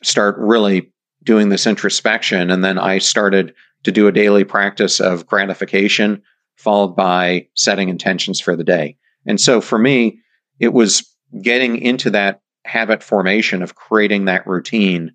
[0.04, 0.92] start really
[1.24, 2.50] doing this introspection.
[2.50, 3.54] And then I started
[3.84, 6.22] to do a daily practice of gratification,
[6.56, 8.98] followed by setting intentions for the day.
[9.26, 10.20] And so for me,
[10.60, 11.06] it was
[11.42, 15.14] getting into that habit formation of creating that routine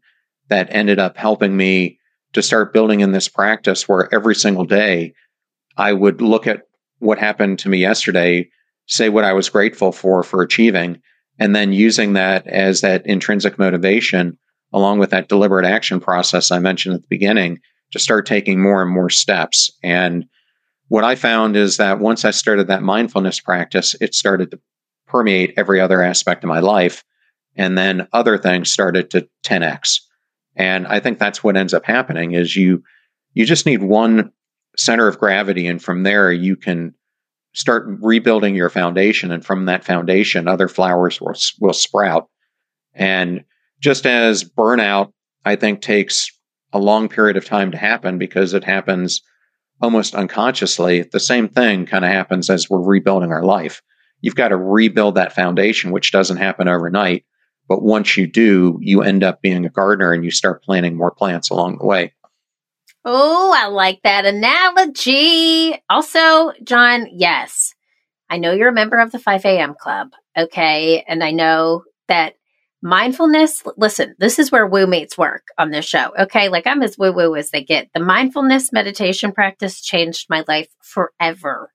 [0.49, 1.99] that ended up helping me
[2.33, 5.15] to start building in this practice where every single day
[5.77, 6.63] I would look at
[6.99, 8.49] what happened to me yesterday,
[8.87, 11.01] say what I was grateful for for achieving,
[11.39, 14.39] and then using that as that intrinsic motivation
[14.73, 17.61] along with that deliberate action process I mentioned at the beginning
[17.93, 19.71] to start taking more and more steps.
[19.85, 20.27] And
[20.89, 24.61] what I found is that once I started that mindfulness practice, it started to
[25.07, 27.05] permeate every other aspect of my life.
[27.55, 30.01] And then other things started to 10x.
[30.57, 32.83] And I think that's what ends up happening is you
[33.33, 34.33] you just need one
[34.77, 36.95] center of gravity and from there you can
[37.55, 42.29] start rebuilding your foundation and from that foundation other flowers will, will sprout.
[42.95, 43.45] And
[43.81, 45.13] just as burnout
[45.45, 46.31] i think takes
[46.73, 49.21] a long period of time to happen because it happens
[49.81, 53.83] almost unconsciously the same thing kind of happens as we're rebuilding our life.
[54.23, 57.25] You've got to rebuild that foundation which doesn't happen overnight
[57.69, 61.11] but once you do you end up being a gardener and you start planting more
[61.11, 62.13] plants along the way
[63.05, 65.79] Oh, I like that analogy.
[65.91, 67.75] Also, John, yes,
[68.31, 69.75] I know you're a member of the 5 a.m.
[69.79, 70.13] club.
[70.37, 71.05] Okay.
[71.07, 72.35] And I know that
[72.83, 76.13] mindfulness, listen, this is where woo meets work on this show.
[76.19, 76.49] Okay.
[76.49, 77.91] Like I'm as woo woo as they get.
[77.95, 81.71] The mindfulness meditation practice changed my life forever.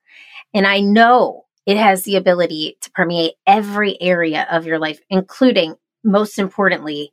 [0.52, 5.76] And I know it has the ability to permeate every area of your life, including
[6.02, 7.12] most importantly,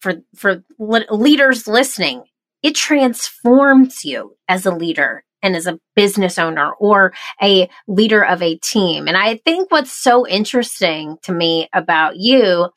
[0.00, 2.24] for, for leaders listening,
[2.62, 8.42] it transforms you as a leader and as a business owner or a leader of
[8.42, 9.08] a team.
[9.08, 12.68] And I think what's so interesting to me about you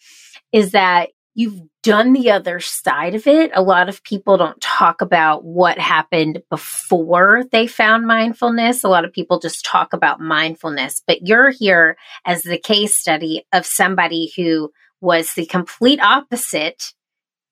[0.51, 3.51] is that you've done the other side of it.
[3.53, 8.83] A lot of people don't talk about what happened before they found mindfulness.
[8.83, 13.45] A lot of people just talk about mindfulness, but you're here as the case study
[13.51, 16.93] of somebody who was the complete opposite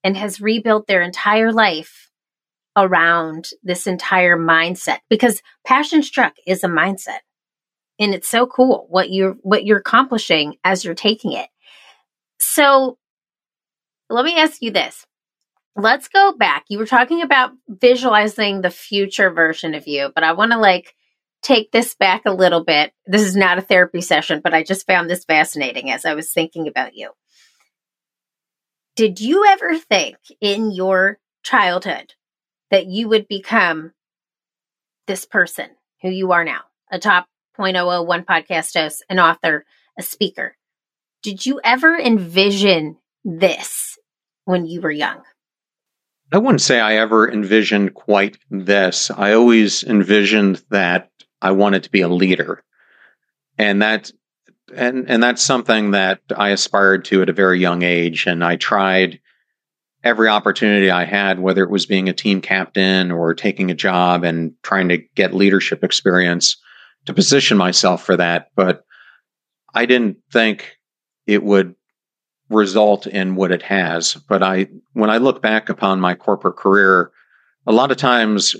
[0.04, 2.10] and has rebuilt their entire life
[2.76, 7.20] around this entire mindset because passion struck is a mindset.
[7.98, 11.48] And it's so cool what you're what you're accomplishing as you're taking it.
[12.40, 12.98] So
[14.08, 15.06] let me ask you this.
[15.76, 16.64] Let's go back.
[16.68, 20.94] You were talking about visualizing the future version of you but i want to like
[21.42, 22.92] take this back a little bit.
[23.06, 26.32] This is not a therapy session but i just found this fascinating as i was
[26.32, 27.10] thinking about you.
[28.96, 32.14] Did you ever think in your childhood
[32.72, 33.92] that you would become
[35.06, 35.68] this person
[36.00, 37.26] who you are now a top
[37.58, 39.64] 0.001 podcast host, an author,
[39.98, 40.56] a speaker.
[41.22, 43.98] Did you ever envision this
[44.44, 45.22] when you were young?
[46.32, 49.10] I wouldn't say I ever envisioned quite this.
[49.10, 52.64] I always envisioned that I wanted to be a leader.
[53.58, 54.10] And that
[54.74, 58.56] and and that's something that I aspired to at a very young age and I
[58.56, 59.20] tried
[60.04, 64.24] every opportunity I had, whether it was being a team captain or taking a job
[64.24, 66.56] and trying to get leadership experience
[67.06, 68.48] to position myself for that.
[68.56, 68.84] But
[69.74, 70.76] I didn't think
[71.26, 71.74] it would
[72.48, 74.14] result in what it has.
[74.28, 77.12] But I, when I look back upon my corporate career,
[77.66, 78.56] a lot of times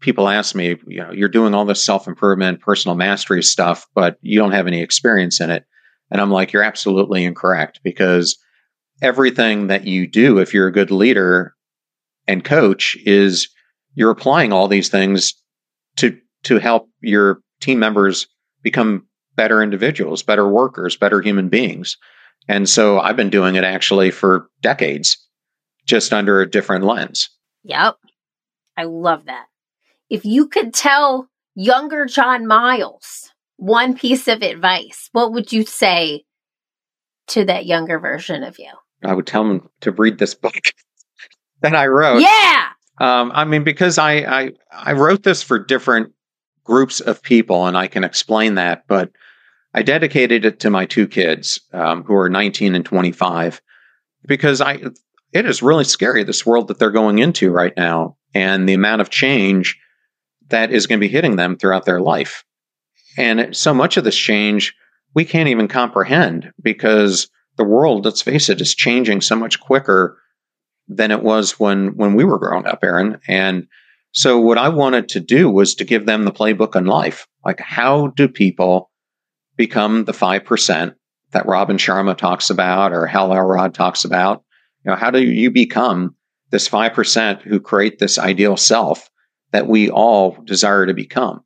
[0.00, 4.18] people ask me, you know, you're doing all this self improvement, personal mastery stuff, but
[4.22, 5.64] you don't have any experience in it.
[6.10, 8.38] And I'm like, you're absolutely incorrect because
[9.02, 11.54] everything that you do, if you're a good leader
[12.26, 13.48] and coach, is
[13.94, 15.34] you're applying all these things
[15.96, 18.26] to to help your team members
[18.62, 21.96] become better individuals, better workers, better human beings.
[22.48, 25.16] And so I've been doing it actually for decades,
[25.86, 27.28] just under a different lens.
[27.64, 27.96] Yep.
[28.76, 29.46] I love that.
[30.08, 36.24] If you could tell younger John Miles one piece of advice, what would you say
[37.28, 38.70] to that younger version of you?
[39.04, 40.54] I would tell them to read this book
[41.60, 42.20] that I wrote.
[42.20, 42.68] Yeah.
[42.98, 46.12] Um, I mean, because I, I I wrote this for different
[46.64, 48.84] groups of people, and I can explain that.
[48.88, 49.10] But
[49.74, 53.60] I dedicated it to my two kids, um, who are 19 and 25,
[54.26, 54.80] because I
[55.32, 59.02] it is really scary this world that they're going into right now, and the amount
[59.02, 59.78] of change
[60.48, 62.44] that is going to be hitting them throughout their life.
[63.18, 64.74] And so much of this change
[65.16, 70.18] we can't even comprehend because the world, let's face it, is changing so much quicker
[70.88, 73.18] than it was when when we were growing up, Erin.
[73.26, 73.66] And
[74.12, 77.26] so what I wanted to do was to give them the playbook on life.
[77.44, 78.90] Like how do people
[79.56, 80.94] become the five percent
[81.32, 84.44] that Robin Sharma talks about or Hal Elrod talks about?
[84.84, 86.14] You know, how do you become
[86.50, 89.10] this five percent who create this ideal self
[89.52, 91.42] that we all desire to become?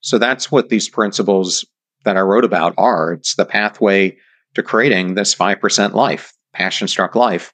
[0.00, 1.64] So that's what these principles
[2.04, 3.14] that I wrote about are.
[3.14, 4.16] It's the pathway
[4.56, 7.52] to creating this 5% life, passion struck life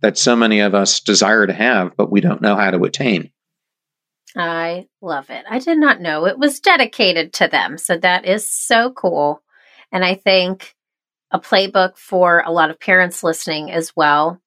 [0.00, 3.30] that so many of us desire to have, but we don't know how to attain.
[4.36, 5.44] I love it.
[5.48, 7.78] I did not know it was dedicated to them.
[7.78, 9.42] So that is so cool.
[9.92, 10.74] And I think
[11.30, 14.40] a playbook for a lot of parents listening as well.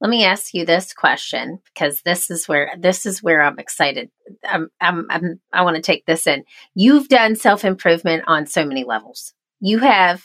[0.00, 4.10] Let me ask you this question because this is where this is where I'm excited.
[4.44, 6.44] I'm, I'm, I'm I want to take this in.
[6.74, 9.34] You've done self improvement on so many levels.
[9.60, 10.24] You have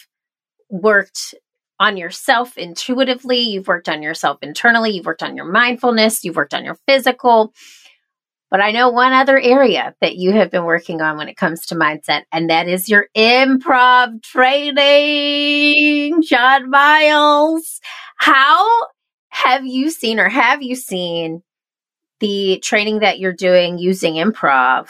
[0.70, 1.36] worked
[1.80, 6.54] on yourself intuitively, you've worked on yourself internally, you've worked on your mindfulness, you've worked
[6.54, 7.54] on your physical.
[8.52, 11.66] But I know one other area that you have been working on when it comes
[11.66, 17.82] to mindset, and that is your improv training, John Miles.
[18.18, 18.66] How
[19.30, 21.44] have you seen or have you seen
[22.22, 24.88] the training that you're doing using improv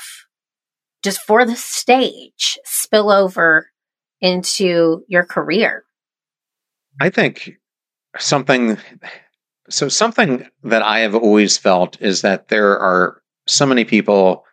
[1.01, 3.71] just for the stage spill over
[4.25, 5.85] into your career?
[6.99, 7.51] I think
[8.17, 8.77] something
[9.69, 14.43] so something that I have always felt is that there are so many people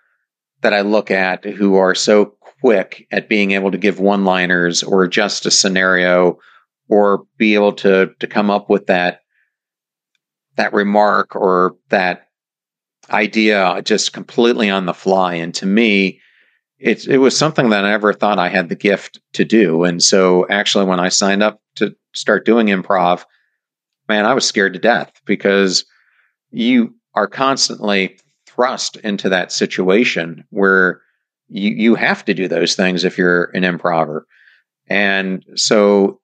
[0.61, 5.05] that I look at who are so quick at being able to give one-liners or
[5.05, 6.39] adjust a scenario
[6.89, 9.21] or be able to to come up with that
[10.57, 12.29] that remark or that
[13.11, 16.21] idea just completely on the fly and to me
[16.83, 19.85] it, it was something that I never thought I had the gift to do.
[19.85, 23.25] And so actually when I signed up to start doing improv,
[24.09, 25.85] man, I was scared to death because
[26.51, 31.01] you are constantly thrust into that situation where
[31.49, 34.27] you, you have to do those things if you're an improver.
[34.89, 36.21] And so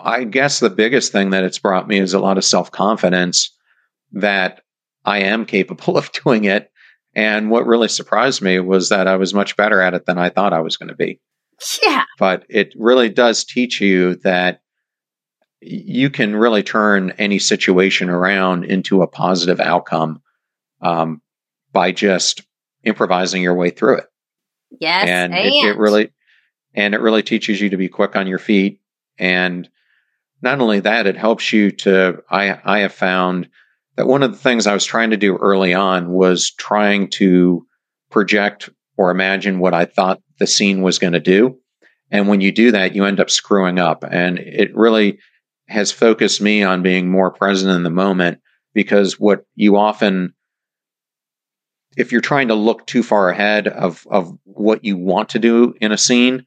[0.00, 3.50] I guess the biggest thing that it's brought me is a lot of self confidence
[4.12, 4.62] that
[5.04, 6.71] I am capable of doing it
[7.14, 10.30] and what really surprised me was that I was much better at it than I
[10.30, 11.20] thought I was going to be.
[11.82, 12.04] Yeah.
[12.18, 14.62] But it really does teach you that
[15.60, 20.22] you can really turn any situation around into a positive outcome
[20.80, 21.22] um,
[21.72, 22.42] by just
[22.82, 24.06] improvising your way through it.
[24.80, 25.08] Yes.
[25.08, 25.46] And, and.
[25.46, 26.10] It, it really
[26.74, 28.80] and it really teaches you to be quick on your feet.
[29.18, 29.68] And
[30.40, 33.48] not only that, it helps you to I I have found
[34.06, 37.66] one of the things I was trying to do early on was trying to
[38.10, 41.58] project or imagine what I thought the scene was going to do.
[42.10, 44.04] And when you do that, you end up screwing up.
[44.08, 45.18] And it really
[45.68, 48.40] has focused me on being more present in the moment
[48.74, 50.34] because what you often,
[51.96, 55.74] if you're trying to look too far ahead of, of what you want to do
[55.80, 56.44] in a scene,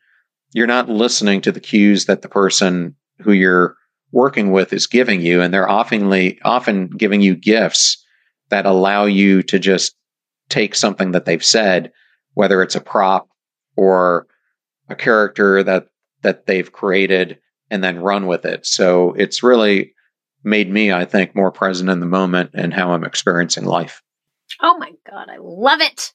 [0.53, 3.75] you're not listening to the cues that the person who you're
[4.15, 8.03] working with is giving you, and they're oftenly often giving you gifts
[8.49, 9.93] that allow you to just
[10.47, 11.91] take something that they've said,
[12.33, 13.27] whether it's a prop
[13.75, 14.25] or
[14.87, 15.87] a character that
[16.21, 17.37] that they've created,
[17.69, 18.65] and then run with it.
[18.65, 19.93] So it's really
[20.43, 24.01] made me, I think, more present in the moment and how I'm experiencing life.
[24.61, 26.13] Oh my God, I love it.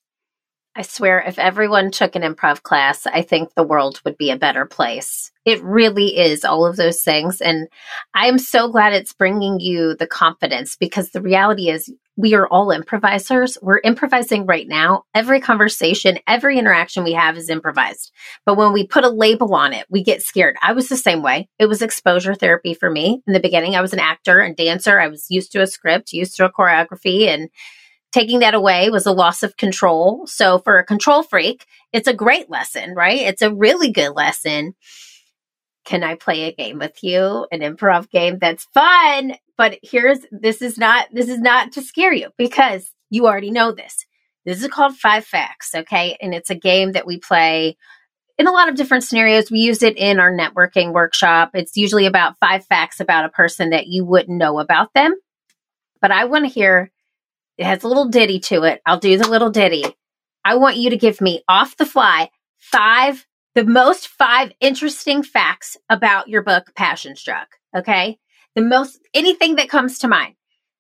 [0.81, 4.39] I swear, if everyone took an improv class, I think the world would be a
[4.39, 5.31] better place.
[5.45, 7.43] It really is all of those things.
[7.43, 7.69] And
[8.15, 12.71] I'm so glad it's bringing you the confidence because the reality is we are all
[12.71, 13.59] improvisers.
[13.61, 15.03] We're improvising right now.
[15.15, 18.11] Every conversation, every interaction we have is improvised.
[18.47, 20.57] But when we put a label on it, we get scared.
[20.63, 21.51] I was the same way.
[21.59, 23.23] It was exposure therapy for me.
[23.27, 24.99] In the beginning, I was an actor and dancer.
[24.99, 27.51] I was used to a script, used to a choreography, and
[28.13, 30.27] taking that away was a loss of control.
[30.27, 33.21] So for a control freak, it's a great lesson, right?
[33.21, 34.75] It's a really good lesson.
[35.85, 37.47] Can I play a game with you?
[37.51, 39.35] An improv game that's fun.
[39.57, 43.73] But here's this is not this is not to scare you because you already know
[43.73, 44.07] this.
[44.45, 46.17] This is called Five Facts, okay?
[46.21, 47.77] And it's a game that we play
[48.39, 49.51] in a lot of different scenarios.
[49.51, 51.51] We use it in our networking workshop.
[51.55, 55.15] It's usually about five facts about a person that you wouldn't know about them.
[56.01, 56.91] But I want to hear
[57.61, 58.81] it has a little ditty to it.
[58.87, 59.85] I'll do the little ditty.
[60.43, 65.77] I want you to give me off the fly five, the most five interesting facts
[65.91, 67.59] about your book, Passion Struck.
[67.77, 68.19] Okay.
[68.55, 70.37] The most, anything that comes to mind.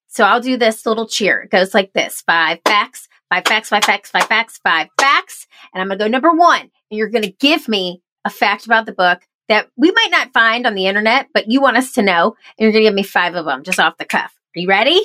[0.08, 1.42] So I'll do this little cheer.
[1.42, 5.46] It goes like this five facts, five facts, five facts, five facts, five facts.
[5.74, 6.62] And I'm going to go number one.
[6.62, 10.32] And you're going to give me a fact about the book that we might not
[10.32, 12.36] find on the internet, but you want us to know.
[12.58, 14.34] And you're going to give me five of them just off the cuff.
[14.56, 14.98] Are you ready?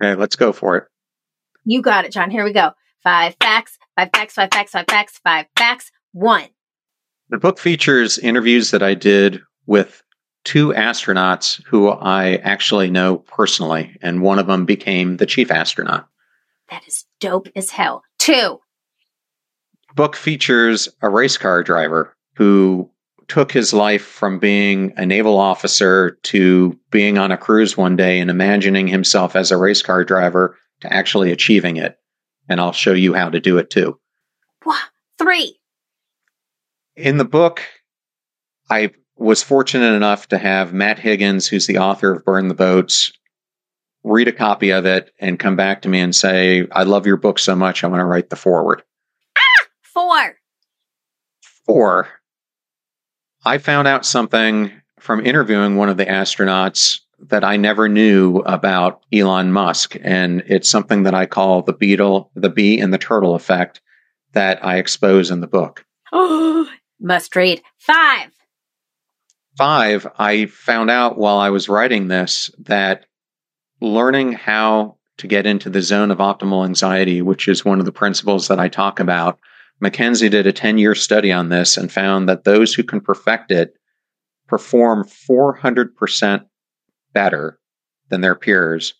[0.00, 0.84] Okay, let's go for it.
[1.64, 2.30] You got it, John.
[2.30, 2.72] Here we go.
[3.02, 5.90] Five facts, five facts, five facts, five facts, five facts.
[6.12, 6.48] One.
[7.30, 10.02] The book features interviews that I did with
[10.44, 16.08] two astronauts who I actually know personally, and one of them became the chief astronaut.
[16.70, 18.02] That is dope as hell.
[18.18, 18.60] Two.
[19.88, 22.90] The book features a race car driver who
[23.28, 28.18] took his life from being a naval officer to being on a cruise one day
[28.18, 31.96] and imagining himself as a race car driver to actually achieving it.
[32.48, 33.98] And I'll show you how to do it too.
[34.64, 34.82] What?
[35.18, 35.58] Three.
[36.96, 37.62] In the book,
[38.70, 43.12] I was fortunate enough to have Matt Higgins, who's the author of Burn the Boats,
[44.02, 47.16] read a copy of it and come back to me and say, I love your
[47.16, 48.82] book so much, I want to write the foreword.
[49.36, 50.36] Ah, four.
[51.66, 52.08] Four.
[53.44, 59.02] I found out something from interviewing one of the astronauts that I never knew about
[59.12, 59.96] Elon Musk.
[60.02, 63.80] And it's something that I call the beetle, the bee and the turtle effect
[64.32, 65.84] that I expose in the book.
[66.12, 66.68] Oh,
[67.00, 67.62] must read.
[67.78, 68.30] Five.
[69.56, 73.06] Five, I found out while I was writing this that
[73.80, 77.92] learning how to get into the zone of optimal anxiety, which is one of the
[77.92, 79.38] principles that I talk about,
[79.82, 83.50] McKinsey did a 10 year study on this and found that those who can perfect
[83.50, 83.74] it
[84.46, 86.44] perform 400%
[87.12, 87.58] better
[88.08, 88.94] than their peers.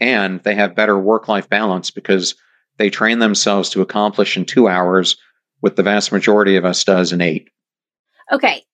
[0.00, 2.34] And they have better work life balance because
[2.78, 5.16] they train themselves to accomplish in two hours
[5.60, 7.50] what the vast majority of us does in eight.
[8.32, 8.64] Okay.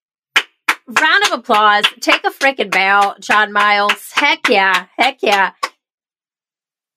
[0.87, 1.85] Round of applause.
[2.01, 4.13] Take a freaking bow, John Miles.
[4.15, 4.87] Heck yeah.
[4.97, 5.53] Heck yeah.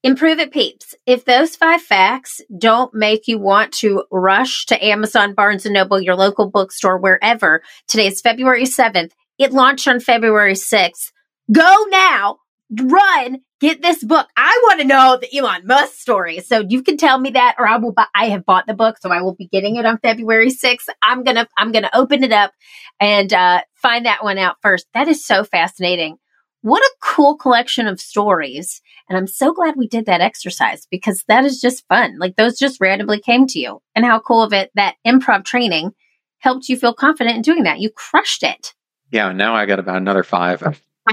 [0.02, 0.96] Improve it, peeps.
[1.06, 6.00] If those five facts don't make you want to rush to Amazon, Barnes and Noble,
[6.00, 9.12] your local bookstore, wherever, today is February 7th.
[9.38, 11.12] It launched on February 6th.
[11.52, 12.38] Go now,
[12.80, 14.28] run, get this book.
[14.38, 16.41] I want to know the Elon Musk story.
[16.41, 18.97] So you can tell me that, or I will buy, I have bought the book,
[19.00, 20.89] so I will be getting it on February 6th.
[21.02, 22.52] I'm to, I'm to open it up
[23.00, 24.86] and, uh, find that one out first.
[24.93, 26.18] That is so fascinating.
[26.62, 28.82] What a cool collection of stories.
[29.08, 32.20] And I'm so glad we did that exercise because that is just fun.
[32.20, 33.82] Like those just randomly came to you.
[33.95, 35.93] And how cool of it that improv training
[36.39, 37.80] helped you feel confident in doing that.
[37.80, 38.74] You crushed it.
[39.10, 40.62] Yeah, now I got about another five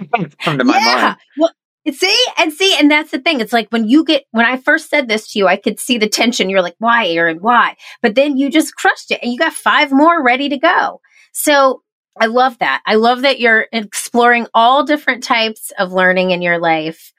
[0.40, 0.94] come to my yeah.
[0.94, 1.16] mind.
[1.38, 1.52] Well,
[1.92, 3.40] see, and see, and that's the thing.
[3.40, 5.98] It's like when you get, when I first said this to you, I could see
[5.98, 6.50] the tension.
[6.50, 7.76] You're like, why, Erin, why?
[8.02, 11.00] But then you just crushed it and you got five more ready to go.
[11.32, 11.82] So
[12.20, 12.82] I love that.
[12.86, 17.12] I love that you're exploring all different types of learning in your life.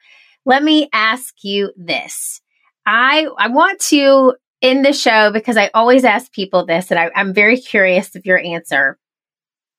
[0.44, 2.40] Let me ask you this.
[2.84, 7.10] I, I want to end the show because I always ask people this and I,
[7.14, 8.98] I'm very curious of your answer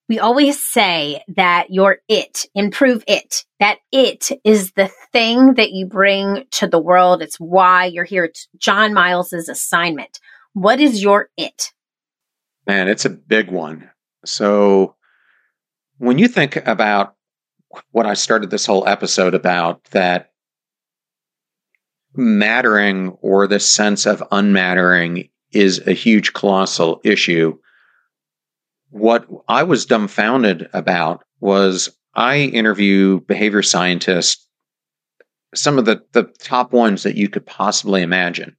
[0.10, 3.46] we always say that you're it, improve it.
[3.60, 7.22] That it is the thing that you bring to the world.
[7.22, 8.26] It's why you're here.
[8.26, 10.20] It's John Miles's assignment.
[10.54, 11.72] What is your it?
[12.66, 13.90] Man, it's a big one.
[14.26, 14.96] So
[16.00, 17.16] when you think about
[17.92, 20.32] what I started this whole episode about, that
[22.16, 27.60] mattering or the sense of unmattering is a huge, colossal issue
[28.90, 34.46] what I was dumbfounded about was I interview behavior scientists,
[35.56, 38.56] some of the, the top ones that you could possibly imagine.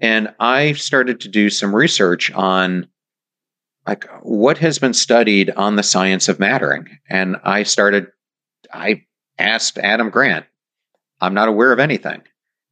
[0.00, 2.88] And I started to do some research on
[3.86, 6.88] like what has been studied on the science of mattering.
[7.08, 8.06] And I started,
[8.72, 9.04] I
[9.38, 10.46] asked Adam Grant,
[11.20, 12.22] I'm not aware of anything.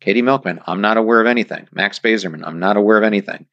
[0.00, 1.68] Katie Milkman, I'm not aware of anything.
[1.72, 3.46] Max Bazerman, I'm not aware of anything.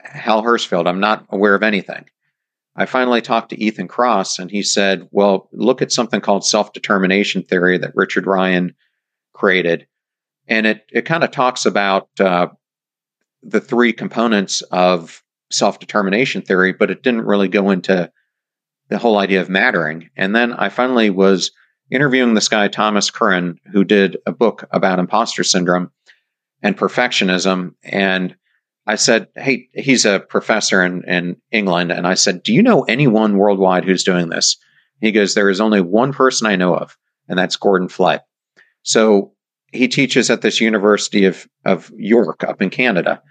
[0.00, 2.06] Hal Hershfield, I'm not aware of anything.
[2.74, 6.72] I finally talked to Ethan Kross, and he said, Well, look at something called self
[6.72, 8.74] determination theory that Richard Ryan
[9.34, 9.86] created.
[10.48, 12.48] And it, it kind of talks about uh,
[13.42, 18.10] the three components of self determination theory, but it didn't really go into
[18.88, 20.10] the whole idea of mattering.
[20.16, 21.50] And then I finally was
[21.90, 25.90] interviewing this guy, Thomas Curran, who did a book about imposter syndrome
[26.62, 27.74] and perfectionism.
[27.82, 28.34] And
[28.86, 31.92] I said, Hey, he's a professor in, in England.
[31.92, 34.56] And I said, Do you know anyone worldwide who's doing this?
[35.00, 36.96] He goes, There is only one person I know of,
[37.28, 38.24] and that's Gordon Flett.
[38.82, 39.32] So
[39.72, 43.22] he teaches at this University of, of York up in Canada.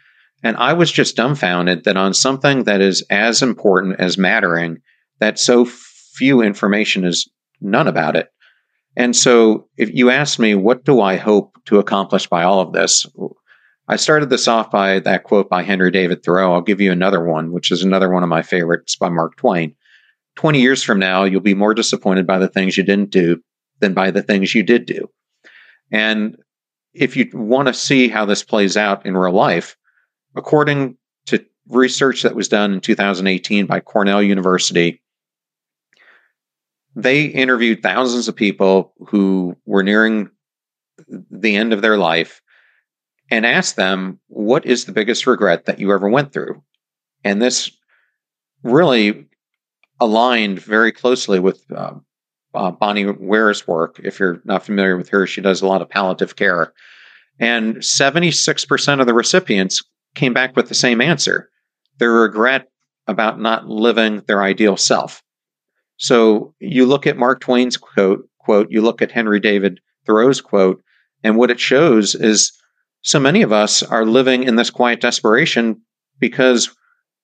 [0.44, 4.80] And I was just dumbfounded that on something that is as important as mattering,
[5.20, 7.30] that so few information is
[7.60, 8.30] none about it.
[8.98, 12.74] And so if you ask me, what do I hope to accomplish by all of
[12.74, 13.06] this?
[13.92, 16.54] I started this off by that quote by Henry David Thoreau.
[16.54, 19.76] I'll give you another one, which is another one of my favorites by Mark Twain.
[20.38, 23.44] 20 years from now, you'll be more disappointed by the things you didn't do
[23.82, 25.10] than by the things you did do.
[25.92, 26.38] And
[26.94, 29.76] if you want to see how this plays out in real life,
[30.38, 35.02] according to research that was done in 2018 by Cornell University,
[36.96, 40.30] they interviewed thousands of people who were nearing
[41.30, 42.42] the end of their life
[43.32, 46.62] and ask them, What is the biggest regret that you ever went through?
[47.24, 47.72] And this
[48.64, 49.26] really
[50.00, 51.94] aligned very closely with uh,
[52.54, 54.00] uh, Bronnie Ware's work.
[54.04, 56.74] If you're not familiar with her, she does a lot of palliative care.
[57.40, 59.82] And 76% of the recipients
[60.16, 61.50] came back with the same answer
[61.98, 62.68] their regret
[63.08, 65.22] about not living their ideal self.
[65.98, 70.84] So you look at Mark Twain's quote, quote, you look at Henry David Thoreau's quote,
[71.24, 72.52] and what it shows is
[73.02, 75.82] so many of us are living in this quiet desperation
[76.20, 76.76] because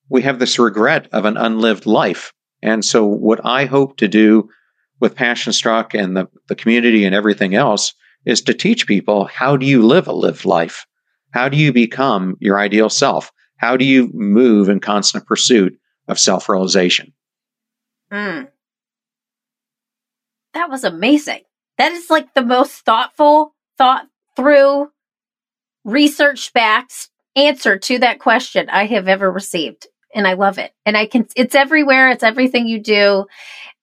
[0.10, 2.34] we have this regret of an unlived life.
[2.62, 4.50] And so what I hope to do
[5.00, 7.94] with Passion Struck and the, the community and everything else
[8.26, 10.86] is to teach people how do you live a lived life?
[11.32, 13.32] How do you become your ideal self?
[13.58, 17.14] How do you move in constant pursuit of self realization?
[18.12, 18.48] Mm
[20.58, 21.42] that was amazing.
[21.78, 24.92] That is like the most thoughtful, thought through,
[25.88, 29.88] research backed answer to that question I have ever received.
[30.14, 30.74] And I love it.
[30.86, 32.10] And I can, it's everywhere.
[32.10, 33.26] It's everything you do.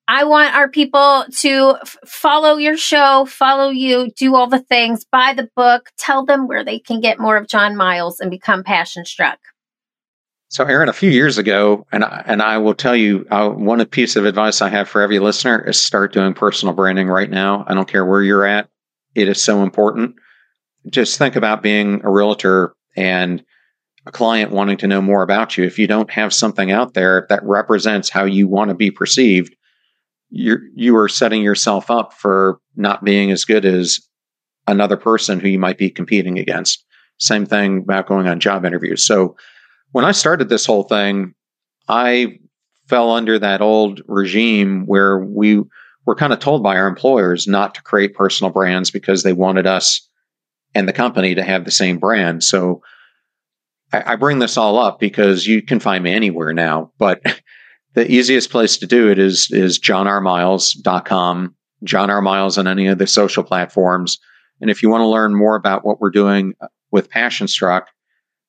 [0.07, 5.05] I want our people to f- follow your show, follow you, do all the things,
[5.05, 8.63] buy the book, tell them where they can get more of John Miles and become
[8.63, 9.39] passion struck.
[10.49, 13.85] So, Erin, a few years ago, and I, and I will tell you, uh, one
[13.87, 17.65] piece of advice I have for every listener is start doing personal branding right now.
[17.67, 18.69] I don't care where you're at;
[19.15, 20.15] it is so important.
[20.91, 23.45] Just think about being a realtor and
[24.07, 25.65] a client wanting to know more about you.
[25.65, 29.55] If you don't have something out there that represents how you want to be perceived,
[30.31, 34.01] you you are setting yourself up for not being as good as
[34.67, 36.85] another person who you might be competing against.
[37.19, 39.07] Same thing about going on job interviews.
[39.07, 39.37] So
[39.93, 41.35] when I started this whole thing,
[41.89, 42.39] I
[42.89, 45.63] fell under that old regime where we
[46.07, 49.67] were kind of told by our employers not to create personal brands because they wanted
[49.67, 50.07] us
[50.75, 52.43] and the company to have the same brand.
[52.43, 52.83] So
[53.93, 57.23] I, I bring this all up because you can find me anywhere now, but
[57.95, 61.55] the easiest place to do it is is johnrmiles.com,
[61.85, 62.23] John R.
[62.23, 64.19] Miles on any of the social platforms.
[64.61, 67.89] And if you want to learn more about what we're doing uh, with Passion Struck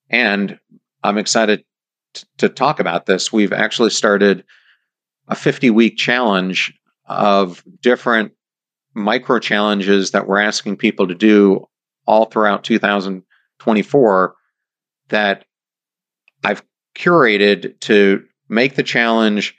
[0.09, 0.59] and
[1.03, 1.63] I'm excited
[2.13, 3.31] t- to talk about this.
[3.31, 4.43] We've actually started
[5.27, 6.73] a 50 week challenge
[7.07, 8.31] of different
[8.93, 11.65] micro challenges that we're asking people to do
[12.05, 14.35] all throughout 2024
[15.09, 15.45] that
[16.43, 16.63] I've
[16.95, 19.55] curated to make the challenge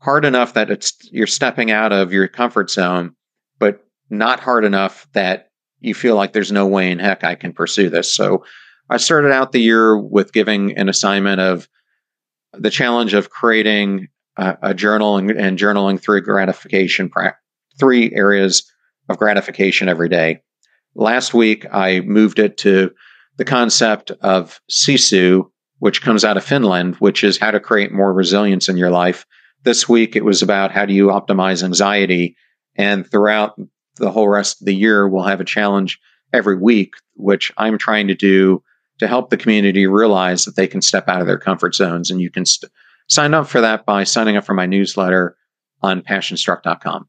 [0.00, 3.14] hard enough that it's you're stepping out of your comfort zone,
[3.58, 5.50] but not hard enough that
[5.80, 8.12] you feel like there's no way in heck I can pursue this.
[8.12, 8.44] So
[8.90, 11.68] I started out the year with giving an assignment of
[12.52, 17.10] the challenge of creating a, a journal and, and, journaling through gratification,
[17.78, 18.70] three areas
[19.08, 20.42] of gratification every day.
[20.94, 22.90] Last week, I moved it to
[23.38, 28.12] the concept of sisu, which comes out of Finland, which is how to create more
[28.12, 29.26] resilience in your life.
[29.64, 32.36] This week, it was about how do you optimize anxiety.
[32.76, 33.58] And throughout
[33.96, 35.98] the whole rest of the year, we'll have a challenge
[36.32, 38.62] every week, which I'm trying to do
[38.98, 42.10] to help the community realize that they can step out of their comfort zones.
[42.10, 42.70] And you can st-
[43.08, 45.36] sign up for that by signing up for my newsletter
[45.82, 47.08] on passionstruck.com.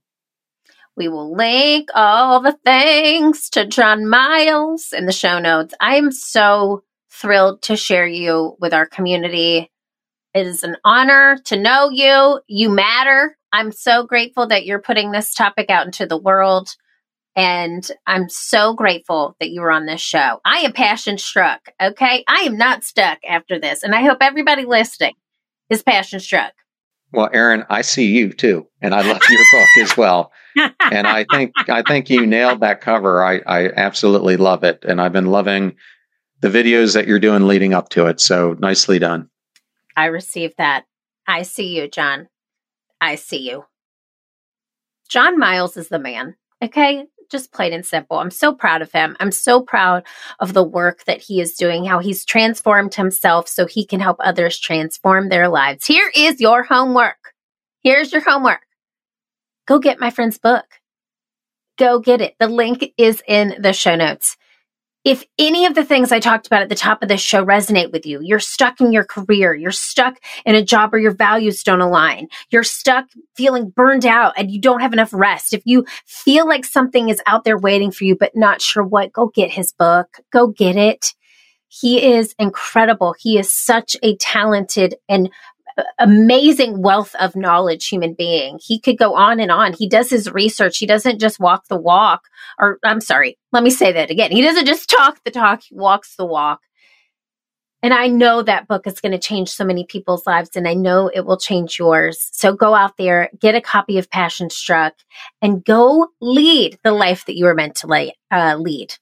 [0.95, 5.73] We will link all the things to John Miles in the show notes.
[5.79, 9.71] I am so thrilled to share you with our community.
[10.33, 12.41] It is an honor to know you.
[12.47, 13.37] You matter.
[13.51, 16.69] I'm so grateful that you're putting this topic out into the world.
[17.35, 20.39] And I'm so grateful that you were on this show.
[20.45, 21.69] I am passion struck.
[21.81, 22.23] Okay.
[22.27, 23.81] I am not stuck after this.
[23.81, 25.15] And I hope everybody listening
[25.69, 26.53] is passion struck.
[27.13, 28.67] Well, Erin, I see you too.
[28.81, 30.31] And I love your book as well.
[30.55, 33.23] and I think I think you nailed that cover.
[33.23, 34.83] I, I absolutely love it.
[34.87, 35.75] And I've been loving
[36.41, 38.19] the videos that you're doing leading up to it.
[38.19, 39.29] So nicely done.
[39.95, 40.85] I received that.
[41.27, 42.27] I see you, John.
[42.99, 43.65] I see you.
[45.07, 46.35] John Miles is the man.
[46.61, 47.05] Okay.
[47.29, 48.17] Just plain and simple.
[48.17, 49.15] I'm so proud of him.
[49.19, 50.03] I'm so proud
[50.39, 54.17] of the work that he is doing, how he's transformed himself so he can help
[54.19, 55.85] others transform their lives.
[55.85, 57.33] Here is your homework.
[57.83, 58.61] Here's your homework.
[59.65, 60.65] Go get my friend's book.
[61.77, 62.35] Go get it.
[62.39, 64.37] The link is in the show notes.
[65.03, 67.91] If any of the things I talked about at the top of this show resonate
[67.91, 71.61] with you, you're stuck in your career, you're stuck in a job where your values
[71.61, 75.53] don't align, you're stuck feeling burned out and you don't have enough rest.
[75.53, 79.11] If you feel like something is out there waiting for you, but not sure what,
[79.11, 81.13] go get his book, go get it.
[81.67, 83.15] He is incredible.
[83.19, 85.31] He is such a talented and
[85.99, 88.59] amazing wealth of knowledge human being.
[88.61, 89.73] He could go on and on.
[89.73, 90.77] He does his research.
[90.77, 92.23] He doesn't just walk the walk
[92.59, 94.31] or I'm sorry, let me say that again.
[94.31, 96.61] He doesn't just talk the talk, he walks the walk.
[97.81, 100.73] And I know that book is going to change so many people's lives and I
[100.73, 102.29] know it will change yours.
[102.31, 104.93] So go out there, get a copy of Passion Struck
[105.41, 108.95] and go lead the life that you were meant to lay, uh, lead.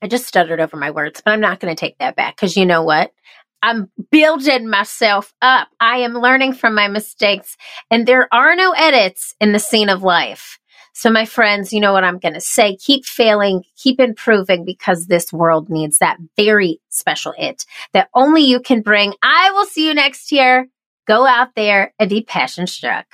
[0.00, 2.56] I just stuttered over my words, but I'm not going to take that back because
[2.56, 3.12] you know what?
[3.62, 5.68] I'm building myself up.
[5.80, 7.56] I am learning from my mistakes,
[7.90, 10.58] and there are no edits in the scene of life.
[10.94, 12.76] So, my friends, you know what I'm going to say.
[12.76, 18.60] Keep failing, keep improving because this world needs that very special it that only you
[18.60, 19.12] can bring.
[19.22, 20.68] I will see you next year.
[21.06, 23.06] Go out there and be passion struck.